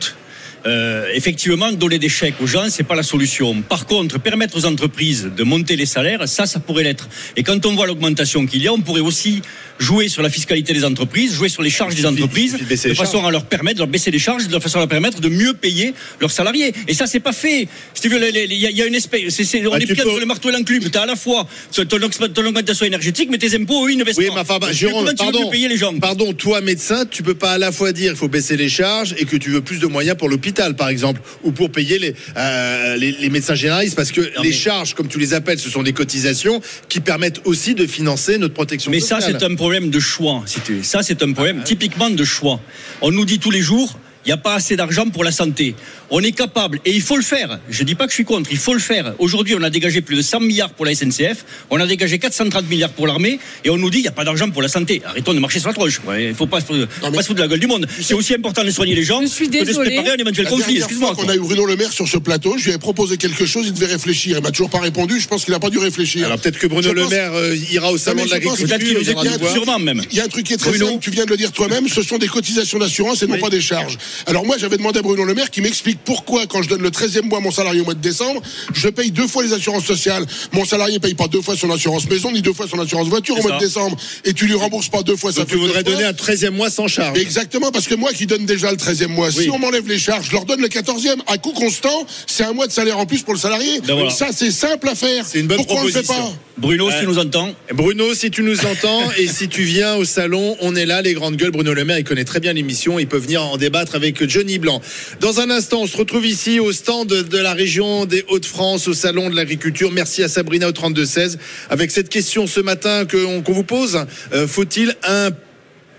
[0.67, 3.63] euh, effectivement, donner des chèques aux gens, c'est pas la solution.
[3.63, 7.09] Par contre, permettre aux entreprises de monter les salaires, ça, ça pourrait l'être.
[7.37, 9.43] Et quand on voit l'augmentation qu'il y a, on pourrait aussi
[9.79, 13.27] jouer sur la fiscalité des entreprises, jouer sur les charges des entreprises, de façon charges.
[13.27, 15.53] à leur permettre de leur baisser les charges, de façon à leur permettre de mieux
[15.55, 16.73] payer leurs salariés.
[16.89, 17.69] Et ça, c'est pas fait.
[18.05, 20.27] Il y, a- il y a une espèce, on Bah, est pris peux- entre le
[20.27, 20.89] marteau et l'enclume.
[20.91, 24.17] T'as à la fois ton, ton augmentation énergétique, mais tes impôts, eux, ils ne baissent
[24.17, 24.41] Oui, pas.
[24.43, 27.73] enfin, bah, Jérôme, pardon, payer les gens pardon, toi médecin, tu peux pas à la
[27.73, 30.29] fois dire qu'il faut baisser les charges et que tu veux plus de moyens pour
[30.29, 34.31] l'hôpital, par exemple, ou pour payer les, euh, les, les médecins généralistes, parce que les
[34.51, 38.39] mais- charges, comme tu les appelles, ce sont des cotisations qui permettent aussi de financer
[38.39, 39.37] notre protection Mais ça, sociale.
[39.41, 40.43] c'est un problème de choix.
[40.83, 42.61] Ça, c'est un problème typiquement de choix.
[43.01, 43.99] On nous dit tous les jours.
[44.25, 45.75] Il n'y a pas assez d'argent pour la santé.
[46.11, 47.59] On est capable, et il faut le faire.
[47.69, 49.15] Je ne dis pas que je suis contre, il faut le faire.
[49.19, 52.69] Aujourd'hui, on a dégagé plus de 100 milliards pour la SNCF, on a dégagé 430
[52.69, 55.03] milliards pour l'armée, et on nous dit qu'il n'y a pas d'argent pour la santé.
[55.05, 56.01] Arrêtons de marcher sur la tronche.
[56.07, 57.67] Ouais, Il ne faut pas, se- faut mais- pas se foutre de la gueule du
[57.67, 57.87] monde.
[58.01, 60.17] C'est aussi important de soigner les gens Je suis que de se préparer à un
[60.17, 60.65] éventuel La conflit.
[60.67, 61.09] dernière Excuse-moi.
[61.09, 61.33] fois qu'on quoi.
[61.33, 63.73] a eu Bruno Le Maire sur ce plateau, je lui ai proposé quelque chose, il
[63.75, 64.37] devait réfléchir.
[64.39, 66.25] Il m'a toujours pas répondu, je pense qu'il n'a pas dû réfléchir.
[66.27, 68.79] Alors peut-être que Bruno Je Le pense- Maire euh, ira au salon mais de l'agriculture.
[68.81, 70.05] Il.
[70.11, 70.87] Il y a un truc qui est très Bruno.
[70.89, 73.51] simple, tu viens de le dire toi-même, ce sont des cotisations d'assurance et non pas
[73.51, 73.99] des charges.
[74.27, 76.91] Alors moi, j'avais demandé à Bruno Le Maire qui m'explique pourquoi, quand je donne le
[76.91, 78.41] 13e mois à mon salarié au mois de décembre,
[78.73, 80.25] je paye deux fois les assurances sociales.
[80.53, 83.39] Mon salarié paye pas deux fois son assurance maison, ni deux fois son assurance voiture
[83.39, 83.65] au mois de ça.
[83.67, 83.97] décembre.
[84.25, 86.13] Et tu lui rembourses pas deux fois ça Donc tu fait deux voudrais donner un
[86.13, 87.19] 13e mois sans charge.
[87.19, 89.45] Exactement, parce que moi qui donne déjà le 13e mois, Oui.
[89.45, 92.53] si on m'enlève les charges, je leur donne le 14e, à coût constant, c'est un
[92.53, 93.81] mois de salaire en plus pour le salarié.
[93.81, 94.11] Ben voilà.
[94.11, 95.25] Ça, c'est simple à faire.
[95.27, 96.33] C'est une bonne Pourquoi on le fait proposition.
[96.33, 96.54] pas?
[96.57, 97.55] Bruno, si tu nous entends.
[97.73, 101.15] Bruno, si tu nous entends et si tu viens au salon, on est là, les
[101.15, 101.51] grandes gueules.
[101.51, 102.99] Bruno Le Maire, il connaît très bien l'émission.
[102.99, 104.81] Il peut venir en débattre avec Johnny Blanc.
[105.21, 108.95] Dans un instant, on se retrouve ici au stand de la région des Hauts-de-France, au
[108.95, 109.91] salon de l'agriculture.
[109.91, 111.39] Merci à Sabrina au 32-16.
[111.71, 115.31] Avec cette question ce matin qu'on vous pose, euh, faut-il un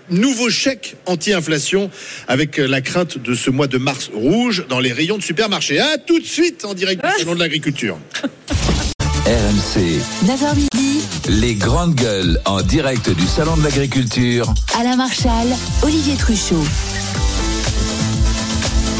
[0.08, 1.90] nouveau chèque anti-inflation
[2.28, 5.80] avec la crainte de ce mois de mars rouge dans les rayons de supermarché?
[5.80, 7.98] À tout de suite en direct du salon de l'agriculture.
[9.26, 14.54] RMC, 9h midi, les grandes gueules en direct du Salon de l'Agriculture.
[14.78, 15.48] Alain Marchal,
[15.82, 16.62] Olivier Truchot.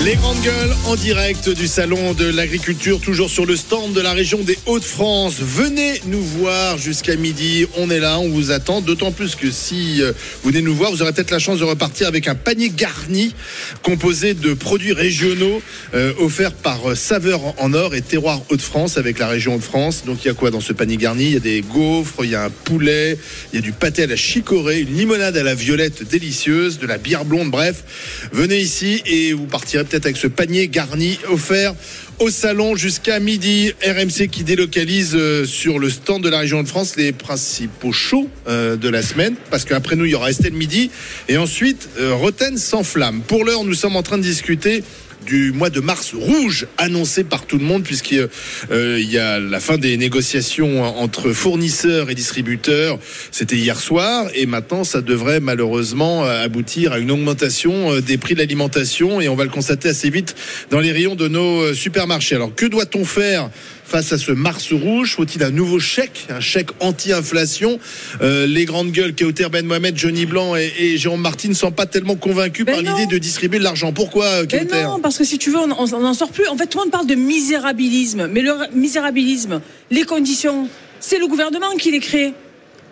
[0.04, 4.12] Les grandes gueules en direct du salon de l'agriculture, toujours sur le stand de la
[4.12, 5.36] région des Hauts-de-France.
[5.40, 7.66] Venez nous voir jusqu'à midi.
[7.76, 8.82] On est là, on vous attend.
[8.82, 11.64] D'autant plus que si euh, vous venez nous voir, vous aurez peut-être la chance de
[11.64, 13.34] repartir avec un panier garni
[13.82, 15.62] composé de produits régionaux
[15.94, 20.04] euh, offerts par euh, Saveur en Or et Terroir Hauts-de-France avec la région Hauts-de-France.
[20.04, 21.24] Donc il y a quoi dans ce panier garni?
[21.24, 23.18] Il y a des gaufres, il y a un poulet,
[23.52, 26.86] il y a du pâté à la chicorée, une limonade à la violette délicieuse, de
[26.86, 27.50] la bière blonde.
[27.50, 27.82] Bref,
[28.30, 31.74] venez ici et vous partirez peut-être avec ce panier garni offert
[32.18, 33.72] au salon jusqu'à midi.
[33.82, 38.28] RMC qui délocalise euh, sur le stand de la région de France les principaux shows
[38.48, 39.34] euh, de la semaine.
[39.50, 40.90] Parce qu'après nous, il y aura Estelle Midi.
[41.28, 43.20] Et ensuite, euh, Roten sans flamme.
[43.22, 44.82] Pour l'heure, nous sommes en train de discuter
[45.26, 48.28] du mois de mars rouge annoncé par tout le monde puisqu'il
[48.70, 52.98] euh, y a la fin des négociations entre fournisseurs et distributeurs.
[53.32, 58.16] C'était hier soir et maintenant ça devrait malheureusement euh, aboutir à une augmentation euh, des
[58.16, 60.36] prix de l'alimentation et on va le constater assez vite
[60.70, 62.36] dans les rayons de nos supermarchés.
[62.36, 63.50] Alors que doit-on faire
[63.86, 67.78] Face à ce Mars rouge, faut-il un nouveau chèque, un chèque anti-inflation?
[68.20, 71.70] Euh, Les grandes gueules, Kauter Ben Mohamed, Johnny Blanc et, et Jérôme Martin ne sont
[71.70, 73.92] pas tellement convaincus Ben par l'idée de distribuer de l'argent.
[73.92, 76.48] Pourquoi, euh, Mais Kauter non, parce que si tu veux, on n'en sort plus.
[76.48, 78.26] En fait, tout le monde parle de misérabilisme.
[78.26, 79.60] Mais le misérabilisme,
[79.92, 80.68] les conditions,
[80.98, 82.34] c'est le gouvernement qui les crée.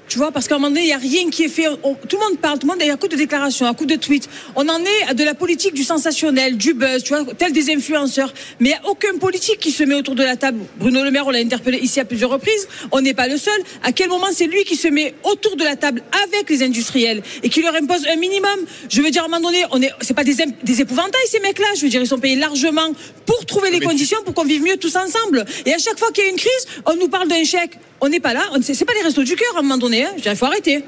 [0.06, 1.66] Tu vois, parce qu'à un moment donné, il n'y a rien qui est fait.
[1.82, 3.86] On- tout le monde parle, tout le monde est à coup de déclarations, à coup
[3.86, 4.28] de tweets.
[4.54, 7.70] On en est à de la politique du sensationnel, du buzz, tu vois, tel des
[7.74, 8.32] influenceurs.
[8.60, 10.60] Mais il n'y a aucun politique qui se met autour de la table.
[10.76, 12.68] Bruno Le Maire, on l'a interpellé ici à plusieurs reprises.
[12.92, 13.58] On n'est pas le seul.
[13.82, 17.22] À quel moment c'est lui qui se met autour de la table avec les industriels
[17.42, 18.58] et qui leur impose un minimum?
[18.90, 20.36] Je veux dire, à un moment donné, on est, c'est pas des,
[20.80, 21.66] épouvantails ces mecs-là.
[21.76, 22.92] Je veux dire, ils sont payés largement
[23.24, 25.46] pour trouver les Mais conditions pour qu'on vive mieux tous ensemble.
[25.64, 27.78] Et à chaque fois qu'il y a une crise, on nous parle d'un chèque.
[28.04, 28.42] On n'est pas là.
[28.52, 30.04] On- C'est c'est pas les restos du cœur à un moment donné.
[30.04, 30.10] Hein.
[30.22, 30.84] Je Il faut arrêter.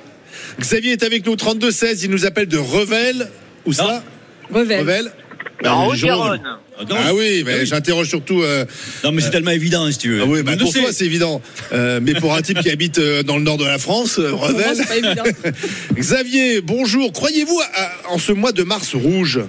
[0.61, 3.31] Xavier est avec nous, 32-16, il nous appelle de Revel.
[3.65, 4.03] Où ça
[4.53, 4.81] Revel.
[4.81, 5.13] Revel
[5.65, 5.87] En.
[5.89, 6.41] Haute-Garonne.
[6.79, 8.43] Ah, non, Ah oui, mais j'interroge surtout.
[8.43, 8.67] euh,
[9.03, 10.21] Non, mais c'est tellement évident, si tu veux.
[10.23, 11.41] ah oui, bah, pour toi, c'est évident.
[11.73, 14.33] Euh, mais pour un type qui habite euh, dans le nord de la France, euh,
[14.35, 14.77] Revel.
[14.77, 15.23] c'est pas évident.
[15.95, 17.11] Xavier, bonjour.
[17.15, 19.41] Croyez-vous à- à- en ce mois de mars rouge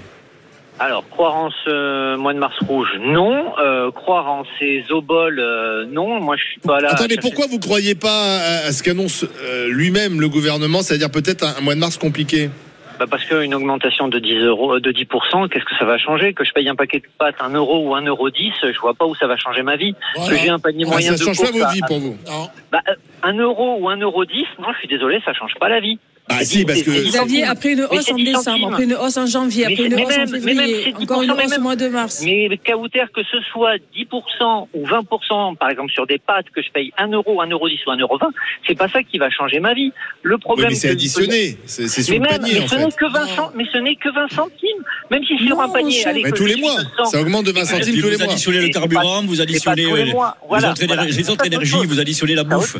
[0.80, 3.54] Alors, croire en ce mois de mars rouge, non.
[3.58, 6.20] Euh, croire en ces oboles, euh, non.
[6.22, 6.90] Moi, je suis pas là.
[6.92, 11.44] Attendez, pourquoi vous croyez pas à, à ce qu'annonce euh, lui-même le gouvernement, c'est-à-dire peut-être
[11.44, 12.52] un, un mois de mars compliqué?
[13.00, 16.34] Bah Parce qu'une augmentation de 10 euros, euh, de 10%, qu'est-ce que ça va changer?
[16.34, 18.94] Que je paye un paquet de pâtes 1 euro ou 1 euro 10, je vois
[18.96, 19.96] pas où ça va changer ma vie.
[20.16, 20.36] Voilà.
[20.36, 22.00] Que j'ai un panier Ah, moyen Ça de change pas course votre à- vie pour
[22.00, 22.50] vous Non.
[22.72, 25.70] Bah, euh, 1 euro ou 1 euro 10, non, je suis désolé, ça change pas
[25.70, 26.00] la vie.
[26.30, 27.44] Ah C'est si, parce c'est que- Xavier, centimes.
[27.50, 28.64] après une Mais hausse c'est en 10 décembre, centimes.
[28.66, 30.84] après une hausse en janvier, Mais après une c'est- hausse en même- mais même, février,
[30.84, 32.22] c'est encore une 10%, mais hausse au même- mois de mars.
[32.26, 36.70] Mais Kauter, que ce soit 10% ou 20%, par exemple, sur des pâtes que je
[36.72, 38.32] paye 1 euro, 1 euro 10 ou 1 euro 20,
[38.68, 39.94] c'est pas ça qui va changer ma vie.
[40.22, 40.70] Le Oui, problème.
[40.70, 42.86] mais c'est que- additionné, c'est c'est sur Mais le même, panier mais en ce fait.
[42.86, 44.84] n'est que 20 cent- mais ce n'est que 20 centimes.
[45.10, 47.52] Même si sur Non, un panier, Mais tous les mois, de 100, ça augmente de
[47.52, 48.34] 20 Et centimes tous les vous mois.
[48.34, 52.50] additionnez le c'est carburant, vous c'est additionnez les autres c'est énergies, vous additionnez la C'est
[52.50, 52.76] bouffe.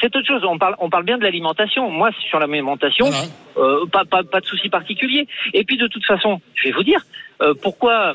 [0.00, 0.42] C'est autre chose.
[0.44, 0.58] On
[0.90, 1.90] parle, bien de l'alimentation.
[1.90, 2.38] Moi, sur
[3.06, 3.24] Voilà.
[3.56, 5.26] euh, pas, pas, pas de souci particulier.
[5.52, 7.00] Et puis, de toute façon, je vais vous dire
[7.42, 8.14] euh, pourquoi.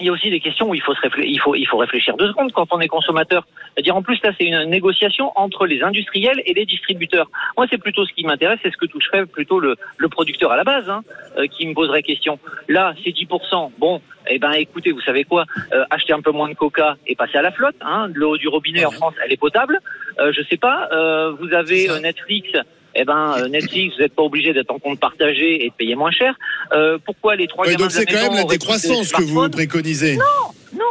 [0.00, 1.76] Il y a aussi des questions où il faut, se réflé- il faut, il faut
[1.76, 3.46] réfléchir deux secondes quand on est consommateur.
[3.74, 7.28] C'est-à-dire, en plus, là, c'est une négociation entre les industriels et les distributeurs.
[7.56, 10.56] Moi, c'est plutôt ce qui m'intéresse, c'est ce que toucherait plutôt le, le producteur à
[10.56, 11.02] la base, hein,
[11.36, 12.38] euh, qui me poserait question.
[12.68, 13.72] Là, c'est 10%.
[13.78, 17.14] Bon, eh ben, écoutez, vous savez quoi Euh, Achetez un peu moins de coca et
[17.16, 17.76] passez à la flotte.
[17.80, 18.08] Hein.
[18.14, 19.80] L'eau du robinet en France, elle est potable.
[20.20, 20.88] Euh, je sais pas.
[20.92, 22.50] euh, vous avez euh, Netflix.
[23.00, 25.94] Eh ben, euh, Netflix, vous n'êtes pas obligé d'être en compte partagé et de payer
[25.94, 26.34] moins cher.
[26.72, 30.16] Euh, pourquoi les trois Ouais, gamins donc c'est quand même la décroissance que vous préconisez.
[30.16, 30.24] Non,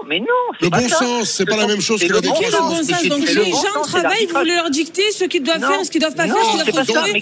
[0.08, 0.26] mais non.
[0.62, 0.98] Le pas bon ça.
[1.00, 3.04] sens, c'est pas la même chose que la est le bon sens.
[3.08, 5.68] Donc les gens travaillent, vous leur dicter ce qu'ils doivent Non.
[5.70, 7.22] faire, ce qu'ils doivent pas Non, faire, ce qu'ils doivent pas mais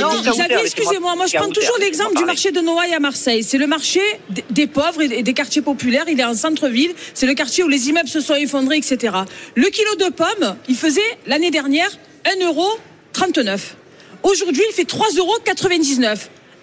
[0.00, 3.42] Non, non, Xavier, excusez-moi, moi je prends toujours l'exemple du marché de Noailles à Marseille.
[3.42, 6.04] C'est le marché des- des pauvres et des quartiers populaires.
[6.08, 6.92] Il est en centre-ville.
[7.14, 9.14] C'est le quartier où les immeubles se sont effondrés, etc.
[9.54, 11.90] Le kilo de pommes, il faisait l'année dernière
[12.24, 12.68] 1,39 euro.
[14.22, 15.36] Aujourd'hui, il fait 3,99 euros.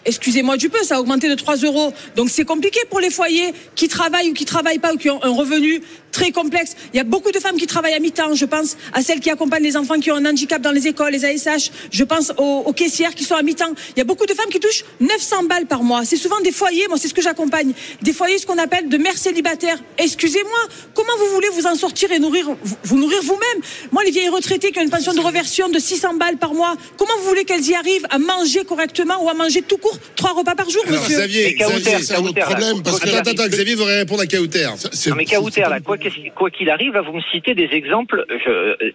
[0.07, 1.93] Excusez-moi du peu, ça a augmenté de 3 euros.
[2.15, 5.23] Donc c'est compliqué pour les foyers qui travaillent ou qui travaillent pas ou qui ont
[5.23, 6.75] un revenu très complexe.
[6.93, 8.33] Il y a beaucoup de femmes qui travaillent à mi-temps.
[8.35, 11.11] Je pense à celles qui accompagnent les enfants qui ont un handicap dans les écoles,
[11.11, 11.71] les ASH.
[11.91, 13.73] Je pense aux, aux caissières qui sont à mi-temps.
[13.95, 16.05] Il y a beaucoup de femmes qui touchent 900 balles par mois.
[16.05, 18.97] C'est souvent des foyers, moi c'est ce que j'accompagne, des foyers ce qu'on appelle de
[18.97, 19.77] mères célibataires.
[19.97, 20.59] Excusez-moi,
[20.93, 23.63] comment vous voulez vous en sortir et nourrir, vous, vous nourrir vous-même?
[23.91, 26.75] Moi les vieilles retraitées qui ont une pension de reversion de 600 balles par mois,
[26.97, 30.31] comment vous voulez qu'elles y arrivent à manger correctement ou à manger tout court trois
[30.31, 31.17] repas par jour, Alors, monsieur?
[31.17, 31.57] Xavier,
[32.01, 34.67] c'est un autre problème, parce que- Attends, attends, Xavier voudrait répondre à Kauter.
[35.07, 35.79] Non mais Kauter, là,
[36.35, 38.25] quoi qu'il arrive, là, vous me citez des exemples,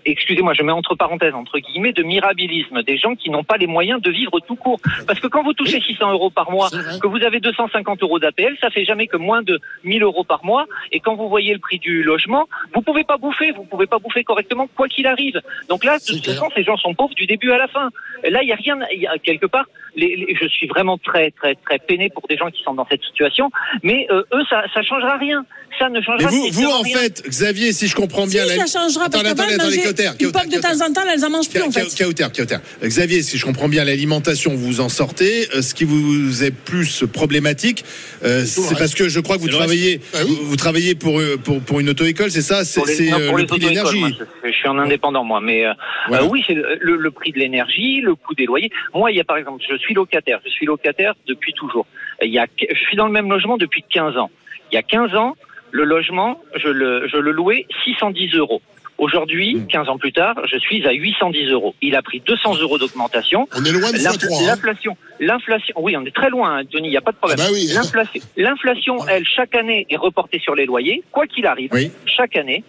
[0.05, 3.67] excusez-moi, je mets entre parenthèses, entre guillemets, de mirabilisme, des gens qui n'ont pas les
[3.67, 4.81] moyens de vivre tout court.
[5.07, 6.69] Parce que quand vous touchez 600 euros par mois,
[7.01, 10.45] que vous avez 250 euros d'APL, ça fait jamais que moins de 1000 euros par
[10.45, 10.67] mois.
[10.93, 13.99] Et quand vous voyez le prix du logement, vous pouvez pas bouffer, vous pouvez pas
[13.99, 15.41] bouffer correctement, quoi qu'il arrive.
[15.69, 17.91] Donc là, de toute façon, ces gens sont pauvres du début à la fin.
[18.29, 20.97] Là, il y a rien, il y a, quelque part, les, les- je suis vraiment
[20.99, 23.51] très, très, très peiné pour des gens qui sont dans cette situation.
[23.83, 25.45] Mais euh, eux, ça, ça changera rien.
[25.79, 26.92] Ça ne changera vous, vous strictement en rien.
[26.93, 29.83] Fait, Xavier, si je comprends bien, si, la- ça changera parce Attendez, attendez,
[30.21, 31.83] une pomme de temps en temps, elles en mangent plus en fait.
[31.95, 32.57] Ka- Kauter, Kauter.
[32.83, 35.49] Xavier, si je comprends bien l'alimentation, vous en sortez.
[35.55, 37.85] Euh, Ce qui vous est plus problématique,
[38.25, 40.95] euh, c'est parce que je crois que vous C'est le travaillez, Ah vous, vous travaillez
[40.95, 42.65] pour, euh, pour pour une auto-école, c'est ça?
[42.65, 44.03] C'est le les prix de l'énergie.
[44.45, 45.73] je, suis un indépendant moi, mais euh,
[46.09, 46.25] Voilà.
[46.25, 48.71] euh, oui, c'est le prix de l'énergie, le coût des loyers.
[48.95, 51.87] Moi, il y a par exemple, je suis locataire, je suis locataire depuis toujours.
[52.23, 54.31] Il y a, je suis dans le même logement depuis 15 ans.
[54.71, 55.37] Il y a 15 ans,
[55.73, 58.63] le logement, je le, je le louais 610 euros.
[58.99, 59.67] Aujourd'hui, Mm.
[59.67, 61.75] 15 ans plus tard, je suis à 810 euros.
[61.83, 63.49] Il a pris 200 euros d'augmentation.
[63.57, 64.43] On est loin de L'infl- x3.
[64.43, 64.47] hein.
[64.47, 67.39] L'inflation, l'inflation, oui, on est très loin, hein, Denis, il n'y a pas de problème.
[67.41, 67.67] Ah bah oui.
[67.75, 71.91] L'inflation, l'inflation, elle, chaque année est reportée sur les loyers, quoi qu'il arrive, Oui.
[72.07, 72.63] chaque année.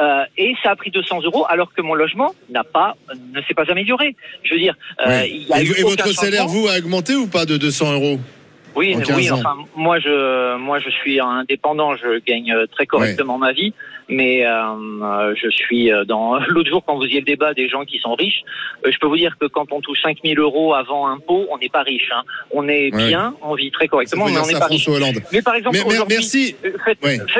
[0.00, 2.96] Euh, et ça a pris 200 euros alors que mon logement n'a pas,
[3.34, 4.16] ne s'est pas amélioré.
[4.44, 4.74] Je veux dire,
[5.06, 5.30] euh, Oui.
[5.42, 8.18] il y a Et, eu votre salaire, vous, a augmenté ou pas de 200 euros?
[8.76, 9.30] Oui, en 15 oui.
[9.30, 9.36] ans.
[9.38, 11.94] Enfin, moi, je, moi, je suis indépendant.
[11.96, 13.72] Je gagne euh, très correctement ma vie,
[14.08, 14.50] mais euh,
[15.02, 17.98] euh, je suis euh, dans l'autre jour quand vous y le débat des gens qui
[17.98, 18.42] sont riches.
[18.84, 21.82] je peux vous dire que quand on touche 5000 euros avant impôt, on n'est pas
[21.82, 22.10] riche.
[22.14, 22.22] Hein.
[22.50, 23.06] On est Ouais.
[23.08, 24.88] bien, on vit très correctement, mais on n'est pas riche.
[25.32, 26.56] Mais par exemple, Mais- merci.
[26.84, 26.98] Faites,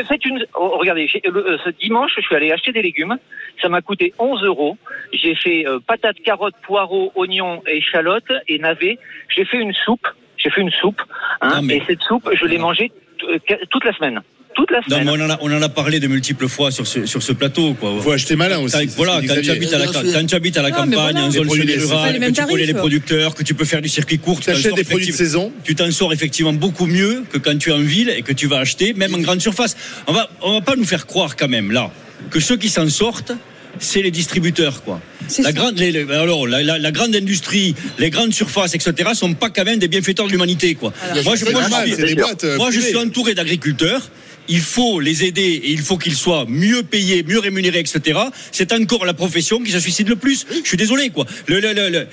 [0.08, 0.44] faites- une.
[0.54, 3.16] oh, regardez, le- ce dimanche, je suis allé acheter des légumes.
[3.60, 4.76] Ça m'a coûté 11 euros.
[5.12, 8.98] J'ai fait euh, patates, carottes, poireaux, oignons, échalotes et navets.
[9.28, 10.06] J'ai fait une soupe.
[10.44, 11.00] J'ai fait une soupe.
[11.40, 12.92] Hein, Non, mais- Et cette soupe, je l'ai mangée
[13.30, 13.38] euh,
[13.70, 14.20] toute la semaine.
[14.54, 15.04] Toute la Non, semaine.
[15.16, 17.32] mais on en, a, on en a parlé de multiples fois sur ce, sur ce
[17.32, 17.74] plateau.
[17.74, 17.90] Quoi.
[18.00, 18.88] Faut acheter malin aussi.
[18.88, 20.12] Ce voilà, quand tu habites à la, Bien sûr.
[20.12, 21.26] quand tu habites à la Non, mais campagne, voilà.
[21.26, 24.38] en zone les que tu connais les producteurs, que tu peux faire du circuit court,
[24.40, 25.52] tu sors des produits de saison.
[25.64, 28.46] tu t'en sors effectivement beaucoup mieux que quand tu es en ville et que tu
[28.46, 29.76] vas acheter, même en grande surface.
[30.06, 31.90] On va, on va pas nous faire croire quand même là
[32.30, 33.32] que ceux qui s'en sortent,
[33.78, 35.00] c'est les distributeurs quoi.
[35.38, 35.52] La ça.
[35.52, 39.10] grande, les- les- alors la, la- la grande industrie, les grandes surfaces, etc.
[39.14, 40.92] sont pas quand même des bienfaiteurs de l'humanité quoi.
[41.10, 42.44] Alors, moi je, suis- boîtes.
[42.44, 44.10] euh, moi, je suis entouré d'agriculteurs.
[44.46, 48.20] Il faut les aider et il faut qu'ils soient mieux payés, mieux rémunérés, etc.
[48.52, 50.44] C'est encore la profession qui se suicide le plus.
[50.62, 51.24] Je suis désolé, quoi.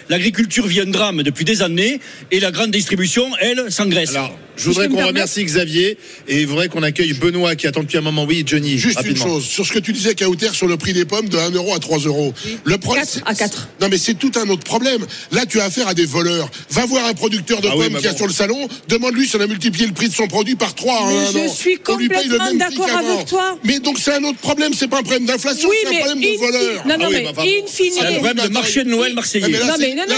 [0.09, 1.99] L'agriculture vit un drame depuis des années
[2.31, 4.13] et la grande distribution, elle, s'engraisse.
[4.61, 5.97] Je voudrais qu'on remercie Xavier
[6.27, 8.25] et il faudrait qu'on accueille Benoît qui attend depuis un moment.
[8.25, 8.77] Oui, Johnny.
[8.77, 9.25] Juste rapidement.
[9.25, 11.51] une chose, sur ce que tu disais, Kauter, sur le prix des pommes de 1
[11.51, 12.33] euro à 3 euros.
[12.63, 13.03] Le problème.
[13.05, 13.67] Quatre c'est- à quatre.
[13.81, 15.05] Non, mais c'est tout un autre problème.
[15.31, 16.49] Là, tu as affaire à des voleurs.
[16.69, 18.17] Va voir un producteur de Ah oui, pommes mais qui est bon.
[18.17, 20.99] sur le salon, demande-lui si on a multiplié le prix de son produit par 3
[21.01, 23.57] en Mais un je suis complètement d'accord avec toi.
[23.63, 26.17] Mais donc, c'est un autre problème, c'est pas un problème d'inflation, Oui, c'est un problème
[26.19, 26.87] in de voleurs.
[26.87, 28.15] Non, non, Ah oui, mais bah, c'est le fine.
[28.15, 29.47] problème de marché de Noël marseillais.
[29.49, 29.73] là, Non,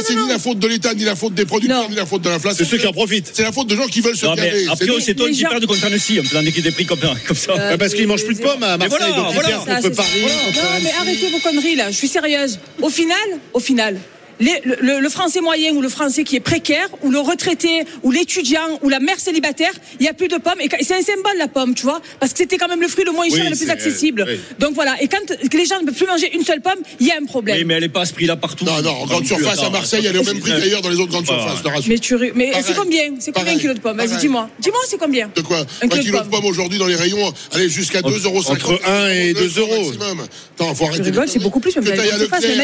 [0.06, 2.30] c'est, ni la faute de l'État, ni la faute des producteurs, ni la faute de
[2.30, 2.58] l'inflation.
[2.64, 3.32] C'est ceux qui en profitent.
[3.34, 4.66] C'est la faute de gens qui veulent se Non, mais gaver.
[4.70, 7.00] après, C'est qu'ils gens- perdent contre Annecy en faisant des, des prix comme,
[7.36, 7.52] ça.
[7.54, 9.50] Euh, parce qu'ils mangent plus de pommes à Mais Marseille, voilà, donc ils voilà.
[9.50, 10.22] perdent contre Paris.
[10.24, 11.92] Non, mais arrêtez vos conneries là.
[11.92, 12.60] Je suis sérieuse.
[12.82, 13.18] Au final,
[13.54, 13.98] au final.
[14.46, 17.84] Les- le, le- le français moyen ou le français qui est précaire ou le retraité
[18.04, 21.02] ou l'étudiant ou la mère célibataire, il y a plus de pommes et c'est un
[21.02, 23.46] symbole la pomme, tu vois, parce que c'était quand même le fruit le moins cher
[23.46, 24.26] et le plus accessible.
[24.28, 24.40] oui.
[24.60, 24.96] Donc voilà.
[25.02, 25.18] Et quand
[25.54, 27.58] les gens ne peuvent plus manger une seule pomme, il y a un problème.
[27.58, 28.66] Oui, mais elle n'est pas à ce prix-là partout.
[28.66, 30.62] Non, non, en grande plus, surface à Marseille, elle est au même prix attends.
[30.62, 31.56] qu'ailleurs dans les autres grandes Voilà.
[31.56, 31.88] surfaces.
[31.88, 32.64] Mais tu, mais Pareil.
[32.68, 33.04] c'est combien?
[33.20, 33.98] C'est combien un kilo de pommes?
[33.98, 34.50] Vas-y, dis-moi.
[34.60, 35.30] Dis-moi, c'est combien?
[35.36, 35.60] De quoi?
[35.60, 36.46] Un Un kilo de kilo de pommes.
[36.46, 38.44] aujourd'hui dans les rayons, allez jusqu'à 2,50 euros.
[38.50, 39.84] entre un et deux euros.
[39.92, 40.28] maximum.
[40.56, 41.12] Attends, faut arrêter.
[41.28, 41.86] C'est beaucoup plus, même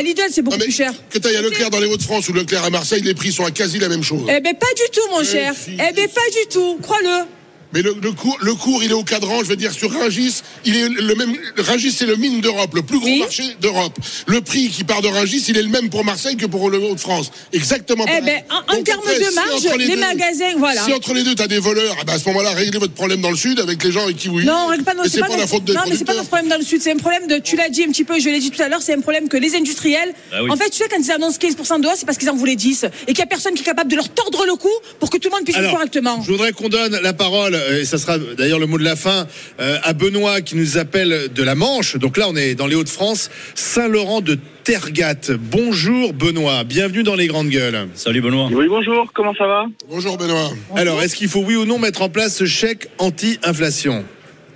[0.06, 0.94] Lidl, c'est beaucoup plus cher.
[1.10, 3.52] Que t'ailles à Leclerc dans les Hauts-de-France ou Leclerc à Marseille, les prix sont à
[3.52, 4.24] quasi la même chose.
[4.30, 5.54] Eh ben pas du tout, mon cher.
[5.56, 6.78] si, eh ben pas du tout.
[6.82, 7.26] Crois-le.
[7.74, 9.40] Mais le, le cours, le cours, il est au cadran.
[9.44, 11.36] Je veux dire, sur Rungis, il est le même.
[11.58, 13.20] Rungis, c'est le mine d'Europe, le plus gros Oui.
[13.20, 13.94] marché d'Europe.
[14.28, 16.80] Le prix qui part de Rungis, il est le même pour Marseille que pour le
[16.80, 17.32] Hauts-de-France.
[17.54, 18.06] Exactement.
[18.08, 20.84] Eh ben, en- termes de si marge, entre les deux- magasins, voilà.
[20.84, 23.22] Si entre les deux, t'as des voleurs, eh ben, à ce moment-là, réglez votre problème
[23.22, 25.28] dans le sud avec les gens avec qui vous Non, on règle pas, c'est pas,
[25.28, 26.82] pas la notre- faute des non, mais c'est pas notre problème dans le sud.
[26.82, 28.70] C'est un problème de, tu l'as dit un petit peu, je l'ai dit tout à
[28.70, 30.50] l'heure, c'est un problème que les industriels, Ah oui.
[30.50, 32.56] en fait, tu sais, quand ils annoncent 15% de hausse, c'est parce qu'ils en voulaient
[32.56, 32.86] 10.
[33.08, 35.18] Et qu'il y a personne qui est capable de leur tordre le cou pour que
[35.18, 36.22] tout le monde puisse Alors, correctement.
[36.24, 39.28] je voudrais qu'on donne la parole, et ça sera d'ailleurs le mot de la fin,
[39.60, 41.98] euh, à Benoît qui nous appelle de la Manche.
[41.98, 45.32] Donc là, on est dans les Hauts-de-France, Saint-Laurent de Tergat.
[45.40, 47.88] Bonjour Benoît, bienvenue dans les grandes gueules.
[47.96, 48.50] Salut Benoît.
[48.52, 49.66] Oui, bonjour, comment ça va?
[49.90, 50.52] Bonjour Benoît.
[50.76, 54.06] Alors, est-ce qu'il faut oui ou non mettre en place ce chèque anti-inflation?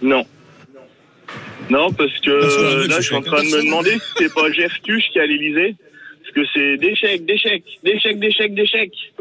[0.02, 0.26] Non.
[1.70, 4.52] Non, parce que euh, là, je suis en train de me demander si c'est pas
[4.52, 5.76] Jeff Tuch qui est à l'Elysée.
[6.22, 9.14] Parce que c'est des chèques, des chèques, des chèques, des chèques, des chèques.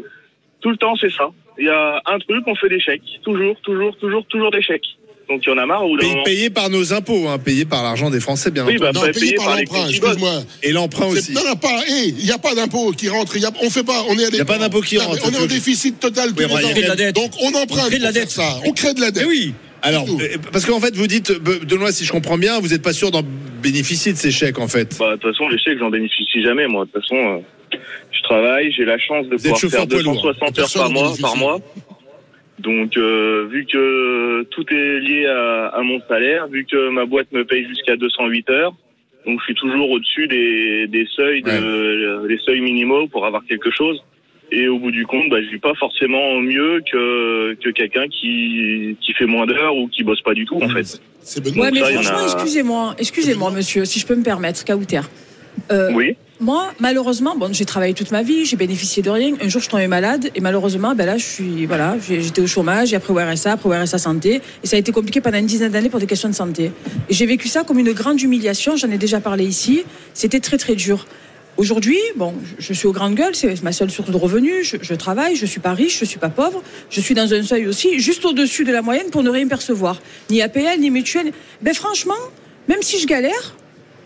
[0.61, 1.31] Tout le temps, c'est ça.
[1.59, 3.03] Il y a un truc, on fait des chèques.
[3.25, 4.87] Toujours, toujours, toujours, toujours des chèques.
[5.29, 5.87] Donc il y en a marre.
[5.89, 8.93] Ou Payé, payé par nos impôts, hein, payé par l'argent des Français, bien Oui, entendu.
[8.93, 10.43] bah, Non, pas payé payé par l'emprunt, excuse-moi.
[10.63, 11.33] Et l'emprunt aussi.
[11.33, 11.81] Non, non, pas.
[11.89, 13.37] Il n'y a pas d'impôt qui rentre.
[13.37, 14.05] y a- on fait pas.
[14.09, 16.45] On est Il y a pas d'impôt qui rentre, On est en déficit total Oui,
[16.45, 17.15] de la dette.
[17.15, 18.31] Donc on emprunte On crée de la dette.
[18.31, 18.59] ça.
[18.67, 19.23] On crée de la dette.
[19.27, 19.55] Eh oui.
[19.85, 22.83] Alors, euh, parce qu'en fait, vous dites, Be- Benoît, si je comprends bien, vous n'êtes
[22.83, 23.23] pas sûr d'en
[23.63, 24.97] bénéficier de ces chèques, en fait.
[24.99, 26.85] Bah, de toute façon, les chèques, j'en bénéficie jamais, moi.
[26.85, 27.79] De toute façon, euh,
[28.11, 30.23] je travaille, j'ai la chance de pouvoir faire poids lourd.
[30.23, 31.23] 260 heures par mois, bénéficie.
[31.23, 31.59] par mois.
[32.59, 37.33] Donc, euh, vu que tout est lié à, à mon salaire, vu que ma boîte
[37.33, 38.75] me paye jusqu'à 208 heures,
[39.27, 43.71] donc je suis toujours au-dessus des, des seuils, de, des seuils minimaux pour avoir quelque
[43.71, 44.03] chose.
[44.55, 48.97] Et au bout du compte, bah, je vis pas forcément mieux que, que quelqu'un qui,
[49.01, 51.01] qui fait moins d'heures ou qui bosse pas du tout, en fait.
[51.23, 51.65] C'est Benoît.
[51.67, 55.01] Ouais, mais ça, franchement, a- excusez-moi, excusez-moi, monsieur, si je peux me permettre, Kauter.
[55.71, 56.17] Euh, Oui.
[56.41, 59.29] Moi, malheureusement, bon, j'ai travaillé toute ma vie, j'ai bénéficié de rien.
[59.41, 62.49] Un jour, je suis tombée malade et malheureusement, ben là, je suis, voilà, j'étais au
[62.49, 64.41] chômage et après au RSA, après au RSA santé.
[64.65, 66.73] Et ça a été compliqué pendant une dizaine d'années pour des questions de santé.
[67.09, 68.75] Et j'ai vécu ça comme une grande humiliation.
[68.77, 69.85] J'en ai déjà parlé ici.
[70.15, 71.07] C'était très, très dur.
[71.59, 74.67] Aujourd'hui, bon, je suis aux grandes gueules, c'est ma seule source de revenus.
[74.67, 76.63] Je, je travaille, je suis pas riche, je suis pas pauvre.
[76.89, 80.01] Je suis dans un seuil aussi, juste au-dessus de la moyenne pour ne rien percevoir.
[80.31, 81.33] Ni APL, ni mutuelle.
[81.61, 82.15] Ben franchement,
[82.69, 83.55] même si je galère,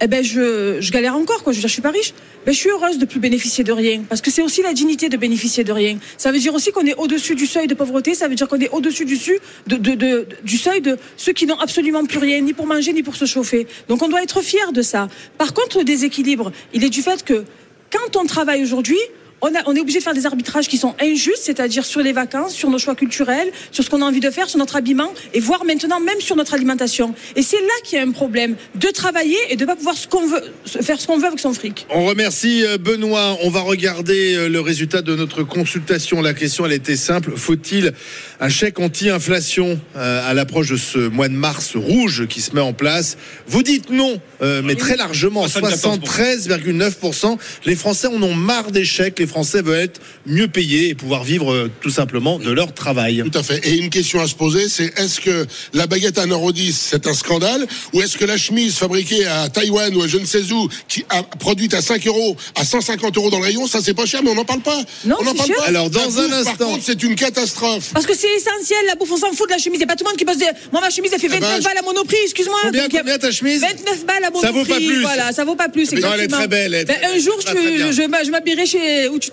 [0.00, 1.52] eh ben je, je galère encore quoi.
[1.52, 2.12] Je veux dire, je suis pas riche.
[2.44, 5.08] Ben je suis heureuse de plus bénéficier de rien parce que c'est aussi la dignité
[5.08, 5.98] de bénéficier de rien.
[6.18, 8.14] Ça veut dire aussi qu'on est au-dessus du seuil de pauvreté.
[8.14, 9.18] Ça veut dire qu'on est au-dessus du,
[9.66, 13.24] du seuil de ceux qui n'ont absolument plus rien, ni pour manger ni pour se
[13.24, 13.66] chauffer.
[13.88, 15.08] Donc on doit être fier de ça.
[15.38, 17.44] Par contre, le déséquilibre, il est du fait que
[17.90, 18.98] quand on travaille aujourd'hui,
[19.42, 22.12] on, a- on est obligé de faire des arbitrages qui sont injustes, c'est-à-dire sur les
[22.12, 25.12] vacances, sur nos choix culturels, sur ce qu'on a envie de faire, sur notre habillement,
[25.34, 27.14] et voire maintenant même sur notre alimentation.
[27.36, 30.08] Et c'est là qu'il y a un problème, de travailler et de pas pouvoir ce
[30.08, 31.86] qu'on veut, faire ce qu'on veut avec son fric.
[31.90, 33.36] On remercie euh, Benoît.
[33.42, 36.22] On va regarder euh, le résultat de notre consultation.
[36.22, 37.32] La question, elle était simple.
[37.36, 37.92] Faut-il
[38.40, 42.60] un chèque anti-inflation euh, à l'approche de ce mois de mars rouge qui se met
[42.60, 43.16] en place?
[43.46, 46.00] Vous dites non, mais très largement, 74%.
[46.00, 47.38] 73,9%.
[47.64, 49.18] Les Français en ont marre des chèques.
[49.18, 53.22] Les Français veulent être mieux payés et pouvoir vivre euh, tout simplement de leur travail.
[53.30, 53.66] Tout à fait.
[53.66, 57.14] Et une question à se poser, c'est est-ce que la baguette à 1,10€, c'est un
[57.14, 60.68] scandale Ou est-ce que la chemise fabriquée à Taïwan ou à je ne sais où,
[60.88, 64.06] qui a produite à 5 euros, à 150 euros dans le rayon, ça c'est pas
[64.06, 64.80] cher, mais on n'en parle pas.
[65.04, 65.56] Non, on n'en c'est parle cher.
[65.56, 65.64] pas.
[65.64, 67.90] Alors, dans La un bouffe, Par instant- contre, c'est une catastrophe.
[67.92, 69.76] Parce que c'est essentiel, la bouffe, on s'en fout de la chemise.
[69.76, 70.38] Il n'y a pas tout le monde qui bosse.
[70.38, 72.58] des- Moi, ma chemise, elle fait Eh ben, 29 balles à Monoprix, excuse-moi.
[72.62, 74.46] Combien, Donc, combien ta chemise 29 balles à Monoprix.
[74.46, 75.00] Ça vaut pas plus.
[75.02, 75.92] Voilà, ça vaut pas plus.
[75.92, 79.30] Non, elle est très belle, elle est Ben, un jour, je m'habillerai chez où tu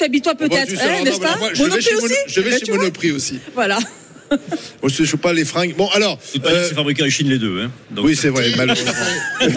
[0.47, 2.15] Bon, peut-être, hein, n'est-ce pas moi, je vais Monoprix aussi.
[2.27, 3.39] je vais chez Monoprix aussi.
[3.53, 3.79] Voilà.
[4.81, 5.75] Moi, Je ne suis pas les fringues.
[5.77, 6.19] Bon, alors.
[6.23, 7.61] C'est pas euh, c'est fabriqué en Chine les deux.
[7.61, 7.71] Hein.
[7.91, 8.91] Donc, oui, c'est vrai, malheureusement.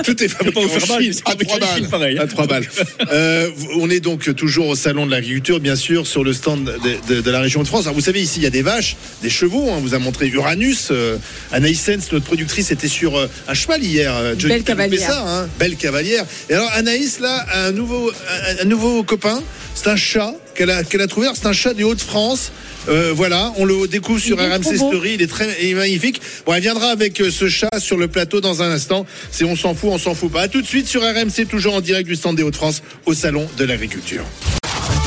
[0.05, 1.13] Tout est fabriqué en Chine.
[1.25, 1.89] à en Chine, balles.
[1.91, 2.19] pareil.
[2.19, 2.23] hein.
[2.23, 2.67] À trois balles.
[3.13, 7.15] Euh, on est donc toujours au salon de l'agriculture, bien sûr, sur le stand de,
[7.15, 7.83] de- de la région de France.
[7.83, 9.69] Alors, vous savez, ici, il y a des vaches, des chevaux.
[9.71, 9.75] hein.
[9.79, 10.89] On vous a montré Uranus.
[10.91, 11.17] Euh,
[11.53, 14.15] Anaïs Sens, notre productrice, était sur euh, un cheval hier.
[14.17, 15.11] Euh, Johnny, Belle cavalière.
[15.11, 16.25] ça, hein Belle cavalière.
[16.51, 19.43] Et alors, Anaïs, là, a un nouveau, un, un nouveau copain.
[19.75, 21.27] C'est un chat qu'elle a, qu'elle a trouvé.
[21.27, 22.51] Alors, C'est un chat du Hauts-de-France.
[22.89, 24.77] Euh, voilà, on le découvre sur RMC.
[24.77, 25.15] Story.
[25.15, 26.21] Il est très il est magnifique.
[26.45, 29.07] Bon, elle viendra avec euh, ce chat sur le plateau dans un instant.
[29.31, 30.43] C'est on s'en fout, on s'en fout pas.
[30.43, 33.47] À tout de suite sur RMC, toujours en direct du stand des Hauts-de-France au salon
[33.57, 34.25] de l'agriculture.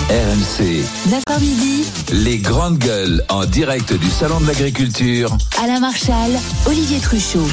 [0.10, 5.38] RMC, 9h midi, les grandes gueules en direct du Salon de l'Agriculture.
[5.64, 6.32] Alain Marchal,
[6.66, 7.48] Olivier Truchot.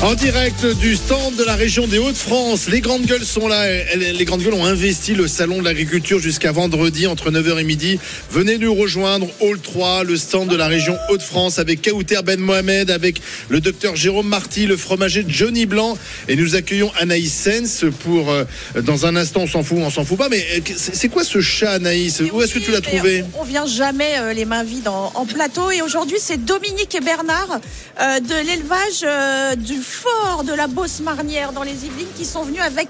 [0.00, 3.64] En direct du stand de la région des Hauts-de-France, les grandes gueules sont là.
[3.96, 7.98] Les grandes gueules ont investi le salon de l'agriculture jusqu'à vendredi entre 9h et midi.
[8.30, 12.92] Venez nous rejoindre, Hall 3, le stand de la région Hauts-de-France avec Kaouter Ben Mohamed,
[12.92, 15.98] avec le docteur Jérôme Marty, le fromager Johnny Blanc.
[16.28, 18.44] Et nous accueillons Anaïs Sens pour, euh,
[18.84, 20.28] dans un instant, on s'en fout, on s'en fout pas.
[20.28, 22.22] Mais euh, c'est quoi ce chat, Anaïs?
[22.32, 23.24] Où est-ce que tu l'as trouvé?
[23.36, 25.72] On vient jamais euh, les mains vides en, en plateau.
[25.72, 27.58] Et aujourd'hui, c'est Dominique et Bernard
[28.00, 32.42] euh, de l'élevage euh, du fort de la Beauce Marnière dans les Yvelines qui sont
[32.44, 32.88] venus avec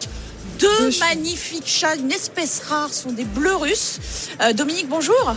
[0.58, 3.98] deux magnifiques chats, une espèce rare, ce sont des bleus russes.
[4.42, 5.36] Euh, Dominique, bonjour.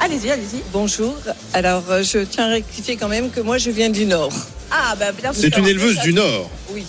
[0.00, 0.62] Allez-y, allez-y.
[0.72, 1.16] Bonjour.
[1.52, 4.32] Alors, euh, je tiens à rectifier quand même que moi, je viens du Nord.
[4.70, 5.42] Ah, bah, bien sûr.
[5.42, 6.48] C'est une éleveuse du Nord.
[6.70, 6.84] Oui.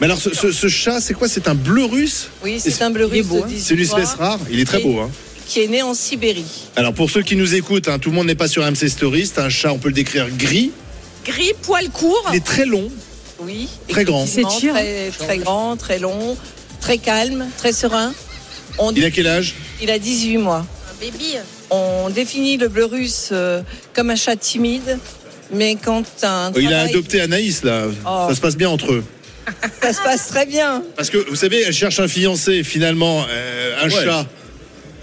[0.00, 1.26] Mais alors, ce, ce- ce chat, c'est quoi?
[1.28, 2.28] C'est un bleu russe?
[2.44, 4.38] Oui, c'est un bleu russe 18 C'est une espèce rare.
[4.50, 5.00] Il est très Et- beau.
[5.00, 5.10] Hein.
[5.46, 6.44] qui est né en Sibérie.
[6.76, 9.26] Alors pour ceux qui nous écoutent, hein, tout le monde n'est pas sur MC Story,
[9.26, 10.70] c'est un chat, on peut le décrire gris,
[11.24, 12.24] Gris, poil court.
[12.32, 12.90] il est très long,
[13.40, 13.68] Oui.
[13.88, 14.24] Très grand.
[14.24, 14.74] Il s'étire.
[14.74, 16.36] Très, très grand, très long,
[16.80, 18.12] très calme, très serein.
[18.78, 20.66] On il a quel âge il a 18 mois.
[20.90, 21.34] Un baby.
[21.70, 23.62] On définit le bleu russe euh,
[23.94, 24.98] comme un chat timide,
[25.52, 28.26] mais quand un Il a adopté Anaïs là, Oh.
[28.28, 29.04] ça se passe bien entre eux.
[29.82, 30.82] ça se passe très bien.
[30.96, 34.04] Parce que vous savez, elle cherche un fiancé, finalement, euh, un Ouais.
[34.04, 34.26] chat.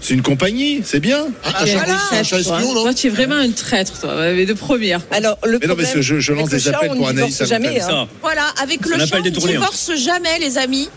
[0.02, 1.26] C'est une compagnie, c'est bien.
[1.44, 1.96] Un, un voilà.
[2.20, 5.00] espion, non Toi, tu es vraiment un traître, toi, mais de première.
[5.12, 6.96] Alors, le Mais non, mais problème, je- je lance avec le des chat, appels on
[6.96, 7.80] pour ne Anaïs jamais.
[7.80, 7.86] Hein.
[7.88, 8.08] ça.
[8.20, 9.58] Voilà, avec le chat, on détourné, hein.
[9.60, 10.88] divorce jamais, les amis.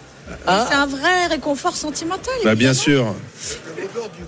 [0.48, 0.66] Ah.
[0.68, 2.34] C'est un vrai réconfort sentimental.
[2.44, 3.14] Bah, bien sûr.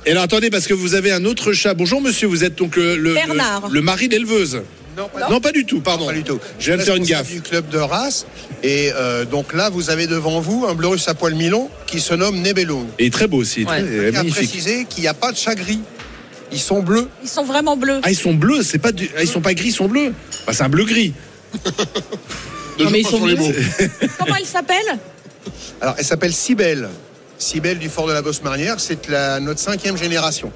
[0.06, 1.74] Et alors attendez, parce que vous avez un autre chat.
[1.74, 3.70] Bonjour monsieur, vous êtes donc euh, le, Bernard.
[3.70, 4.62] le, le mari d'éleveuse.
[4.98, 6.08] Non, pas, Non, pas du tout, pardon.
[6.08, 6.40] pas du tout.
[6.60, 7.30] Je viens de faire une gaffe.
[7.32, 8.26] du club de race.
[8.64, 12.00] Et euh, donc là, vous avez devant vous un bleu russe à poil milon qui
[12.00, 12.88] se nomme Nebelung.
[12.98, 13.88] Et très beau aussi, très- Ouais.
[13.92, 14.36] Il a magnifique.
[14.48, 15.80] précisé qu'il n'y a pas de chat gris.
[16.52, 17.08] Ils sont bleus.
[17.24, 18.00] Ils sont vraiment bleus.
[18.04, 19.10] Ah, ils sont bleus, c'est pas du...
[19.18, 20.14] ah, ils sont pas gris, ils sont bleus.
[20.48, 21.14] Bah, c'est un bleu gris.
[22.80, 23.36] Non, mais ils sont bleus.
[24.18, 24.98] Comment elle s'appelle
[25.82, 26.90] Alors, elle s'appelle Cybelle.
[27.38, 28.80] Cybelle du fort de la Bosse Marnière.
[28.80, 30.52] C'est la, notre cinquième génération.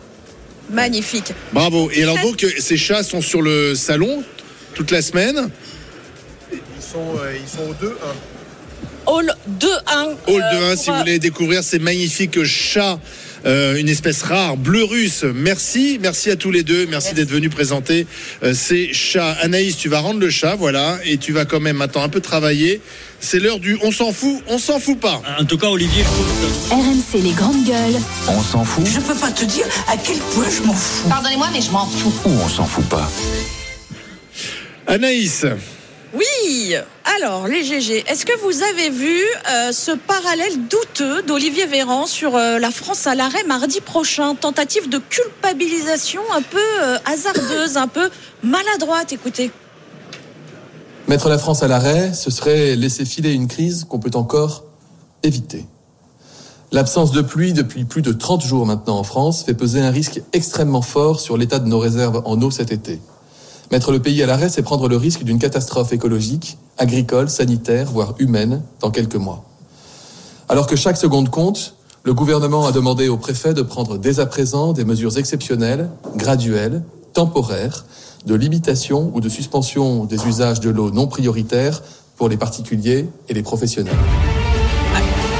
[0.71, 1.33] Magnifique.
[1.53, 1.89] Bravo.
[1.93, 4.23] Et alors donc, euh, ces chats sont sur le salon
[4.73, 5.49] toute la semaine.
[6.51, 7.91] Ils sont, euh, ils sont au 2-1.
[9.07, 9.67] Hall 2-1.
[10.27, 12.99] Hall euh, 2-1, pour, si vous euh, voulez découvrir ces magnifiques chats.
[13.45, 15.23] Euh, une espèce rare, bleu russe.
[15.23, 16.85] Merci, merci à tous les deux.
[16.87, 18.05] Merci, d'être venus présenter
[18.43, 19.35] euh, ces chats.
[19.41, 22.21] Anaïs, tu vas rendre le chat, voilà, et tu vas quand même maintenant un peu
[22.21, 22.81] travailler.
[23.19, 25.21] C'est l'heure du on s'en fout, on s'en fout pas.
[25.39, 26.03] En tout cas, Olivier,
[26.71, 28.01] RMC les grandes gueules.
[28.27, 31.09] On s'en fout Je peux pas te dire à quel point je m'en fous.
[31.09, 32.13] Pardonnez-moi, mais je m'en fous.
[32.25, 33.09] ou on s'en fout pas
[34.87, 35.45] Anaïs,
[36.13, 36.75] Oui.
[37.17, 39.17] Alors, les GG, est-ce que vous avez vu
[39.53, 44.35] euh, ce parallèle douteux d'Olivier Véran sur euh, la France à l'arrêt mardi prochain?
[44.35, 48.09] Tentative de culpabilisation un peu euh, hasardeuse, un peu
[48.43, 49.51] maladroite, écoutez.
[51.07, 54.65] Mettre la France à l'arrêt, ce serait laisser filer une crise qu'on peut encore
[55.23, 55.65] éviter.
[56.73, 60.21] L'absence de pluie depuis plus de 30 jours maintenant en France fait peser un risque
[60.31, 62.99] extrêmement fort sur l'état de nos réserves en eau cet été.
[63.71, 68.15] Mettre le pays à l'arrêt, c'est prendre le risque d'une catastrophe écologique, agricole, sanitaire, voire
[68.19, 69.45] humaine, dans quelques mois.
[70.49, 74.25] Alors que chaque seconde compte, le gouvernement a demandé au préfet de prendre dès à
[74.25, 77.85] présent des mesures exceptionnelles, graduelles, temporaires,
[78.25, 81.81] de limitation ou de suspension des usages de l'eau non prioritaires
[82.17, 83.95] pour les particuliers et les professionnels.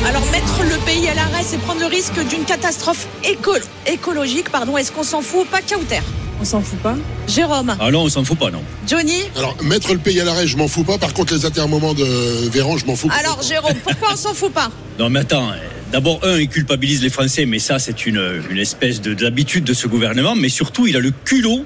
[0.08, 3.52] Alors, mettre le pays à l'arrêt, c'est prendre le risque d'une catastrophe éco-
[3.86, 4.50] écologique.
[4.52, 6.00] Pardon, est-ce qu'on s'en fout ou pas Kauter?
[6.42, 6.96] On s'en fout pas.
[7.28, 8.64] Jérôme Ah non, on s'en fout pas, non.
[8.88, 10.98] Johnny Alors, mettre le pays à l'arrêt, je m'en fous pas.
[10.98, 12.04] Par contre, les atermoments de
[12.50, 13.10] Véran, je m'en fous.
[13.20, 14.72] Alors, Jérôme, pourquoi on s'en fout pas?
[14.98, 15.52] Non, mais attends.
[15.52, 15.56] euh,
[15.92, 19.74] D'abord, un, il culpabilise les Français, mais ça, c'est une, une espèce de- d'habitude de
[19.74, 20.36] ce gouvernement.
[20.36, 21.64] Mais surtout, il a le culot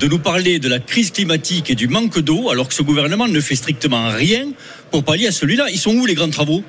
[0.00, 3.28] de nous parler de la crise climatique et du manque d'eau, alors que ce gouvernement
[3.28, 4.46] ne fait strictement rien
[4.90, 5.66] pour pallier à celui-là.
[5.70, 6.64] Ils sont où les grands travaux?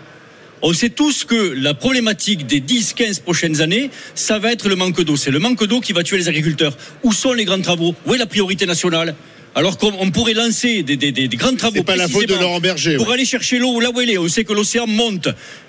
[0.61, 5.01] On sait tous que la problématique des 10-15 prochaines années, ça va être le manque
[5.01, 5.15] d'eau.
[5.15, 6.77] C'est le manque d'eau qui va tuer les agriculteurs.
[7.03, 7.95] Où sont les grands travaux?
[8.05, 9.15] Où est la priorité nationale?
[9.55, 11.75] Alors qu'on on pourrait lancer des, des- des- des grands travaux.
[11.77, 13.13] C'est pas la faute de précisément Laurent Berger, Pour ouais.
[13.15, 14.17] aller chercher l'eau là où elle est.
[14.17, 15.27] On sait que l'océan monte.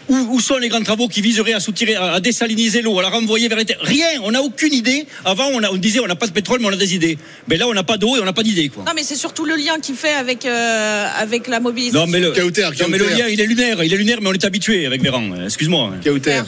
[0.08, 3.02] Où, où sont les grands travaux qui viseraient à soutirer, à, à désaliniser l'eau, à
[3.02, 3.78] la renvoyer vers les terres?
[3.80, 4.06] Rien.
[4.24, 5.06] On n'a aucune idée.
[5.24, 7.16] Avant, on, a- on disait on n'a pas de pétrole, mais on a des idées.
[7.48, 8.70] Mais là, on n'a pas d'eau et on n'a pas d'idée.
[8.76, 12.00] Non, mais c'est surtout le lien qu'il fait avec, euh, avec la mobilisation.
[12.06, 13.82] Non mais, le, Kauter, non, mais le lien, il est lunaire.
[13.84, 15.24] Il est lunaire, mais on est habitué avec Véran.
[15.44, 15.92] Excuse-moi.
[16.04, 16.40] Kauter.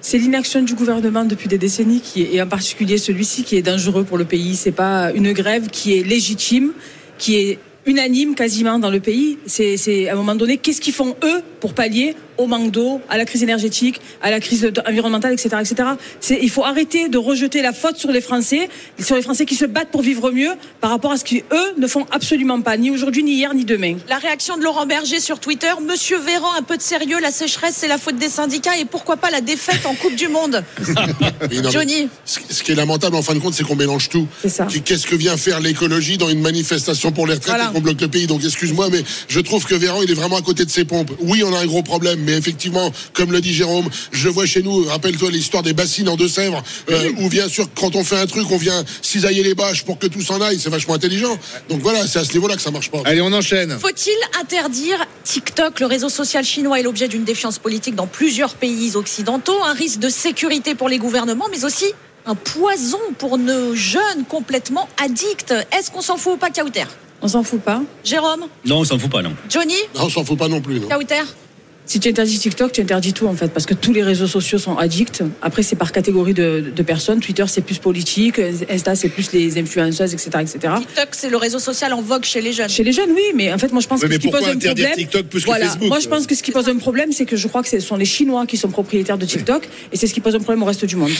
[0.00, 4.16] C'est l'inaction du gouvernement depuis des décennies et en particulier celui-ci qui est dangereux pour
[4.16, 4.54] le pays.
[4.54, 6.72] C'est pas une grève qui est légitime,
[7.18, 9.38] qui est unanime quasiment dans le pays.
[9.46, 13.18] C'est à un moment donné, qu'est-ce qu'ils font eux pour pallier au manque d'eau, à
[13.18, 15.88] la crise énergétique, à la crise environnementale, etc., etc.
[16.40, 18.68] Il faut arrêter de rejeter la faute sur les Français,
[19.00, 21.86] sur les Français qui se battent pour vivre mieux, par rapport à ce qu'eux ne
[21.86, 23.96] font absolument pas, ni aujourd'hui, ni hier, ni demain.
[24.08, 27.74] La réaction de Laurent Berger sur Twitter, Monsieur Véran, un peu de sérieux, la sécheresse,
[27.76, 30.64] c'est la faute des syndicats et pourquoi pas la défaite en Coupe du Monde?
[31.50, 34.08] Oui, non, mais Johnny Ce qui est lamentable en fin de compte, c'est qu'on mélange
[34.08, 34.26] tout.
[34.84, 37.70] Qu'est-ce que vient faire l'écologie dans une manifestation pour les retraites Voilà.
[37.70, 38.26] et qu'on bloque le pays?
[38.26, 41.12] Donc excuse-moi, mais je trouve que Véran, il est vraiment à côté de ses pompes.
[41.20, 44.62] Oui, on a un gros problème, mais effectivement, comme le dit Jérôme, je vois chez
[44.62, 48.26] nous, rappelle-toi l'histoire des bassines en Deux-Sèvres, euh, où bien sûr, quand on fait un
[48.26, 51.38] truc, on vient cisailler les bâches pour que tout s'en aille, c'est vachement intelligent.
[51.70, 53.00] Donc voilà, c'est à ce niveau-là que ça marche pas.
[53.06, 53.78] Allez, on enchaîne.
[53.78, 58.94] Faut-il interdire TikTok Le réseau social chinois est l'objet d'une défiance politique dans plusieurs pays
[58.94, 61.86] occidentaux, un risque de sécurité pour les gouvernements, mais aussi
[62.26, 65.54] un poison pour nos jeunes complètement addicts?
[65.72, 66.84] Est-ce qu'on s'en fout ou pas, Kauter?
[67.22, 67.80] On s'en fout pas.
[68.04, 68.46] Jérôme?
[68.66, 69.34] Non, on s'en fout pas, non.
[69.48, 69.74] Johnny?
[69.94, 70.78] Non, on s'en fout pas non plus.
[70.78, 70.88] Non.
[70.88, 71.22] Kauter?
[71.88, 74.58] Si tu interdis TikTok, tu interdis tout en fait, parce que tous les réseaux sociaux
[74.58, 75.22] sont addicts.
[75.40, 77.20] Après, c'est par catégorie de, de personnes.
[77.20, 78.38] Twitter, c'est plus politique.
[78.68, 80.58] Insta, c'est plus les influenceuses, etc., etc.
[80.80, 82.68] TikTok, c'est le réseau social en vogue chez les jeunes.
[82.68, 84.32] Chez les jeunes, oui, mais en fait, moi, je pense Oui, que ce qui pose
[84.40, 85.06] pourquoi un interdire problème.
[85.06, 85.50] TikTok plus que.
[85.50, 87.70] Facebook Moi, je pense que ce qui pose un problème, c'est que je crois que
[87.70, 90.40] ce sont les Chinois qui sont propriétaires de TikTok, et c'est ce qui pose un
[90.40, 91.10] problème au reste du monde.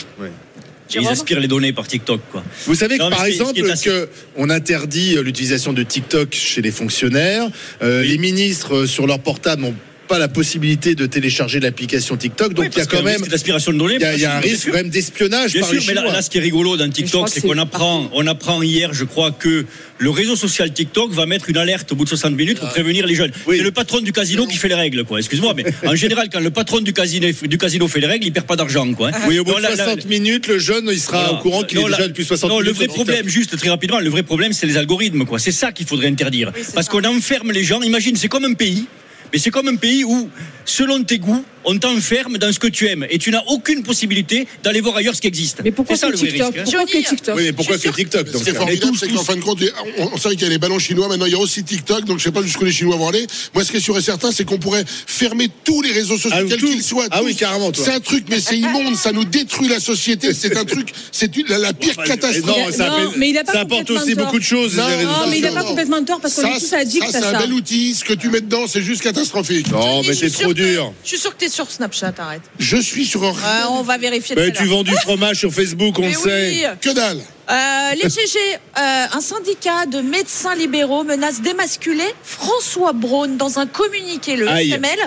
[0.95, 2.43] Ils aspirent les données par TikTok, quoi.
[2.67, 6.33] Vous savez que Non, mais par exemple assez- que on interdit euh, l'utilisation de TikTok
[6.35, 7.47] chez les fonctionnaires,
[7.83, 9.75] euh, les ministres euh, sur leur portable n'ont
[10.09, 13.03] pas la possibilité de télécharger l'application TikTok, donc Oui, il y a quand y a
[13.03, 14.73] un même risque d'aspiration de données, il y a, il y a un risque sûr.
[14.73, 17.29] quand même d'espionnage Bien par sûr, les mais là, ce qui est rigolo dans TikTok,
[17.29, 19.67] c'est qu'on apprend, on apprend hier, je crois, que
[19.99, 23.07] le réseau social TikTok va mettre une alerte au bout de 60 minutes pour prévenir
[23.07, 23.33] les jeunes.
[23.49, 25.19] C'est le patron du casino qui fait les règles, quoi.
[25.19, 28.33] Excuse-moi, mais en général, quand le patron du casino, du casino fait les règles, il
[28.33, 29.11] perd pas d'argent, quoi.
[29.29, 31.63] Oui, au bout Non, de là, là, 60 minutes, le jeune, il sera au courant
[31.65, 32.67] qu'il est Non, déjà depuis 60 non, minutes.
[32.69, 33.05] le vrai TikTok.
[33.05, 35.39] problème, juste très rapidement, le vrai problème, c'est les algorithmes, quoi.
[35.39, 36.53] C'est ça qu'il faudrait interdire.
[36.75, 37.83] Parce qu'on enferme les gens.
[37.83, 38.87] Imagine, c'est comme un pays.
[39.33, 40.31] Mais c'est comme un pays où,
[40.65, 44.47] selon tes goûts, on t'enferme dans ce que tu aimes et tu n'as aucune possibilité
[44.63, 45.59] d'aller voir ailleurs ce qui existe.
[45.65, 46.59] Mais pourquoi c'est ça TikTok risque.
[46.59, 46.63] hein.
[46.65, 49.25] Pourquoi que TikTok Oui, mais pourquoi que TikTok Ce donc qui est formidable, c'est qu'en
[49.25, 49.59] fin de compte,
[49.99, 52.05] on, on sait qu'il y a les ballons chinois, maintenant il y a aussi TikTok,
[52.05, 53.27] donc je sais pas jusqu'où les Chinois vont aller.
[53.55, 56.31] Moi, ce qui est sûr et certain, c'est qu'on pourrait fermer tous les réseaux sociaux,
[56.33, 57.07] Ah, quels qu'ils soient.
[57.11, 57.25] Ah tous.
[57.27, 57.71] oui, carrément.
[57.75, 61.37] C'est un truc, mais c'est immonde, ça nous détruit la société, c'est un truc, c'est
[61.37, 62.47] une- la, la pire Enfin, catastrophe.
[62.47, 64.25] non, ça, Non, mais il a pas ça apporte aussi tort.
[64.27, 64.77] beaucoup de choses.
[64.77, 67.03] Non, les réseaux Non, mais il n'a pas complètement tort parce qu'on est tous addicts
[67.11, 67.39] ça, à c'est un ça.
[67.39, 67.95] bel outil.
[67.95, 69.71] Ce que tu mets dedans, c'est juste catastrophique.
[69.71, 70.93] Non, mais c'est trop dur.
[71.05, 72.43] Je suis sûr que es sur Snapchat, arrête.
[72.59, 73.23] Je suis sur.
[73.23, 73.31] Ouais,
[73.71, 76.49] on va vérifier tu vends du fromage sur Facebook, on Mais le sait.
[76.51, 76.65] oui.
[76.81, 77.21] Que dalle.
[77.51, 83.67] Euh, les GG, euh, un syndicat de médecins libéraux menace d'émasculer François Braun dans un
[83.67, 84.37] communiqué.
[84.37, 84.71] Le Aïe.
[84.71, 84.99] FML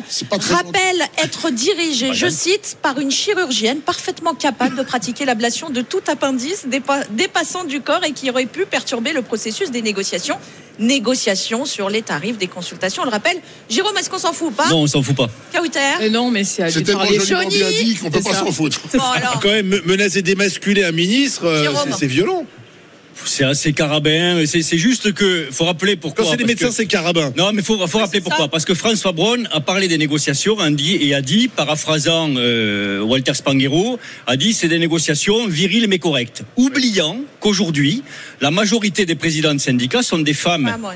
[0.49, 6.01] rappelle être dirigé, je cite, par une chirurgienne parfaitement capable de pratiquer l'ablation de tout
[6.07, 10.39] appendice dépa- dépassant du corps et qui aurait pu perturber le processus des négociations.
[10.81, 13.03] Négociations sur les tarifs des consultations.
[13.03, 13.37] On le rappelle.
[13.69, 15.29] Jérôme, est-ce qu'on s'en fout ou pas Non, on s'en fout pas.
[15.53, 18.51] Kauter Et non, mais c'est à C'est tellement joliment bien dit qu'on peut pas s'en
[18.51, 18.79] foutre.
[18.93, 19.39] Bon, alors.
[19.41, 21.67] Quand même, me- menacer d'émasculer un ministre, euh,
[21.97, 22.45] c'est violent.
[23.25, 24.43] C'est assez carabin.
[24.45, 26.23] C'est c'est juste que faut rappeler pourquoi.
[26.25, 27.31] Quand c'est des médecins, que- c'est carabin.
[27.37, 28.45] Non, mais faut, faut rappeler pourquoi.
[28.45, 28.47] ça.
[28.49, 33.01] Parce que François Braun a parlé des négociations a dit, et a dit, paraphrasant euh,
[33.01, 36.43] Walter Spanghero, a dit c'est des négociations viriles mais correctes.
[36.57, 38.03] Oubliant qu'aujourd'hui,
[38.41, 40.69] la majorité des présidents de syndicats sont des femmes.
[40.73, 40.95] Ah, moi.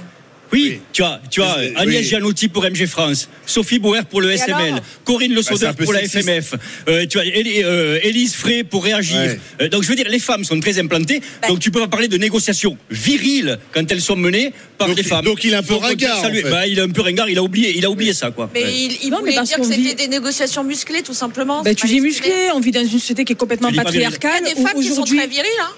[0.53, 2.03] Oui, tu as, tu as Agnès oui.
[2.03, 5.83] Gianotti pour MG France, Sophie Bauer pour le Et SML, Corinne Le Bah, un peu
[5.85, 6.23] pour la sexiste.
[6.29, 6.53] FMF,
[6.87, 9.17] euh, tu as euh, Élise Frey pour réagir.
[9.19, 9.39] Ouais.
[9.61, 11.47] Euh, donc je veux dire, les femmes sont très implantées, Ben.
[11.49, 15.03] donc tu peux pas parler de négociations viriles quand elles sont menées par Donc- des
[15.03, 15.25] femmes.
[15.25, 16.41] donc il est un peu ringard, saluer.
[16.41, 16.49] en fait.
[16.51, 18.49] Bah, il est un peu ringard, il a oublié, il a oublié ça quoi.
[18.53, 18.73] Mais Ouais.
[18.73, 21.63] il, il Non, voulait dire que c'était des négociations musclées, tout simplement.
[21.63, 22.29] Ben, c'est tu dis musclé.
[22.29, 23.89] musclé, on vit dans une société qui est complètement viril.
[23.93, 24.43] Il y patriarcale.
[24.45, 25.71] a des femmes qui sont très viriles, hein.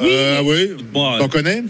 [0.00, 1.62] Euh, oui, Bon, t'en connais?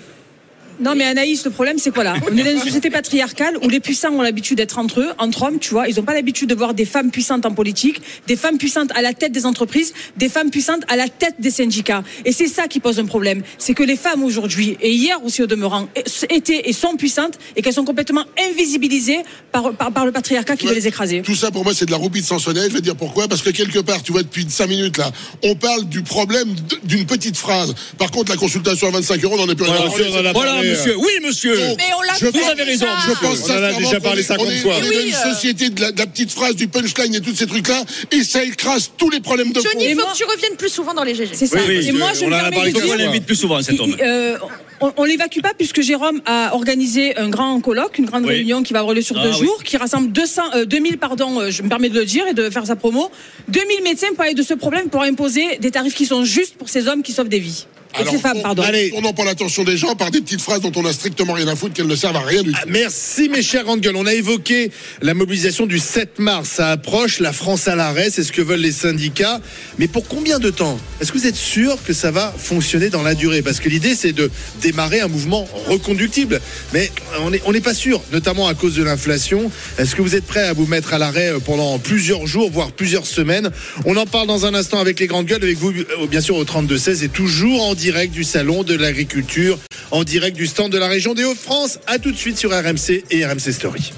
[0.80, 2.14] Non, mais Anaïs, le problème, c'est quoi là?
[2.30, 5.42] On est dans une société patriarcale où les puissants ont l'habitude d'être entre eux, entre
[5.42, 5.88] hommes, tu vois.
[5.88, 9.02] Ils n'ont pas l'habitude de voir des femmes puissantes en politique, des femmes puissantes à
[9.02, 12.02] la tête des entreprises, des femmes puissantes à la tête des syndicats.
[12.24, 13.42] Et c'est ça qui pose un problème.
[13.58, 15.88] C'est que les femmes aujourd'hui, et hier aussi au demeurant,
[16.30, 19.18] étaient et sont puissantes et qu'elles sont complètement invisibilisées
[19.52, 21.22] par, par, par le patriarcat qui veut les écraser.
[21.22, 22.68] Tout ça pour moi c'est de la roupie de Sansonnet.
[22.68, 23.28] Je vais dire pourquoi?
[23.28, 25.10] Parce que quelque part, tu vois, depuis 5 minutes là,
[25.42, 26.54] on parle du problème
[26.84, 27.74] d'une petite phrase.
[27.98, 30.96] Par contre, la consultation à 25 euros, on n'en est plus rien Voilà, monsieur.
[30.96, 31.56] Oui, monsieur.
[31.76, 32.96] Mais on l'a Je fait pense- avez raison, déjà.
[33.08, 34.74] Je pense On en a déjà parlé qu'on est- 50 on est- fois.
[34.78, 37.34] On est dans une société de la, de la petite phrase, du punchline et tous
[37.34, 40.56] ces trucs-là, et ça écrase tous les problèmes de Johnny, il faut que tu reviennes
[40.56, 41.30] plus souvent dans les GG.
[41.34, 41.58] C'est ça.
[41.58, 43.96] Oui, oui, et moi, je on me permets de dire- plus souvent cet homme.
[44.80, 48.30] On, on l'évacue pas puisque Jérôme a organisé un grand colloque, une grande Oui.
[48.36, 49.46] réunion qui va avoir lieu sur Ah deux oui.
[49.46, 52.34] jours, qui rassemble 200, euh, 2000, pardon, euh, je me permets de le dire et
[52.34, 53.10] de faire sa promo,
[53.48, 56.68] 2000 médecins pour parler de ce problème, pour imposer des tarifs qui sont justes pour
[56.68, 57.66] ces hommes qui sauvent des vies.
[57.94, 58.62] Alors, ces femmes, pardon.
[58.62, 58.90] Allez.
[58.90, 61.56] tournons pas l'attention des gens par des petites phrases dont on a strictement rien à
[61.56, 62.58] foutre, qu'elles ne servent à rien du tout.
[62.62, 63.96] Ah, Merci mes chers gueules.
[63.96, 64.70] On a évoqué
[65.00, 66.50] la mobilisation du 7 mars.
[66.50, 69.40] Ça approche, la France à l'arrêt, c'est ce que veulent les syndicats.
[69.78, 70.78] Mais pour combien de temps?
[71.00, 73.40] Est-ce que vous êtes sûr que ça va fonctionner dans la durée?
[73.40, 74.30] Parce que l'idée c'est de
[74.70, 76.40] démarrer un mouvement reconductible.
[76.72, 76.90] Mais
[77.20, 79.50] on n'est on n'est pas sûr, notamment à cause de l'inflation.
[79.78, 82.72] Est-ce que vous êtes prêts à vous mettre à l'arrêt euh, pendant plusieurs jours, voire
[82.72, 83.50] plusieurs semaines?
[83.86, 86.36] On en parle dans un instant avec les grandes gueules, avec vous euh, bien sûr
[86.36, 89.58] au 32-16 et toujours en direct du salon de l'agriculture,
[89.90, 91.78] en direct du stand de la région des Hauts-de-France.
[91.86, 93.92] À tout de suite sur RMC et RMC Story.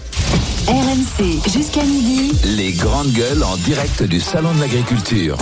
[0.68, 2.31] RMC jusqu'à midi.
[2.57, 5.37] Les grandes gueules en direct du Salon de l'Agriculture.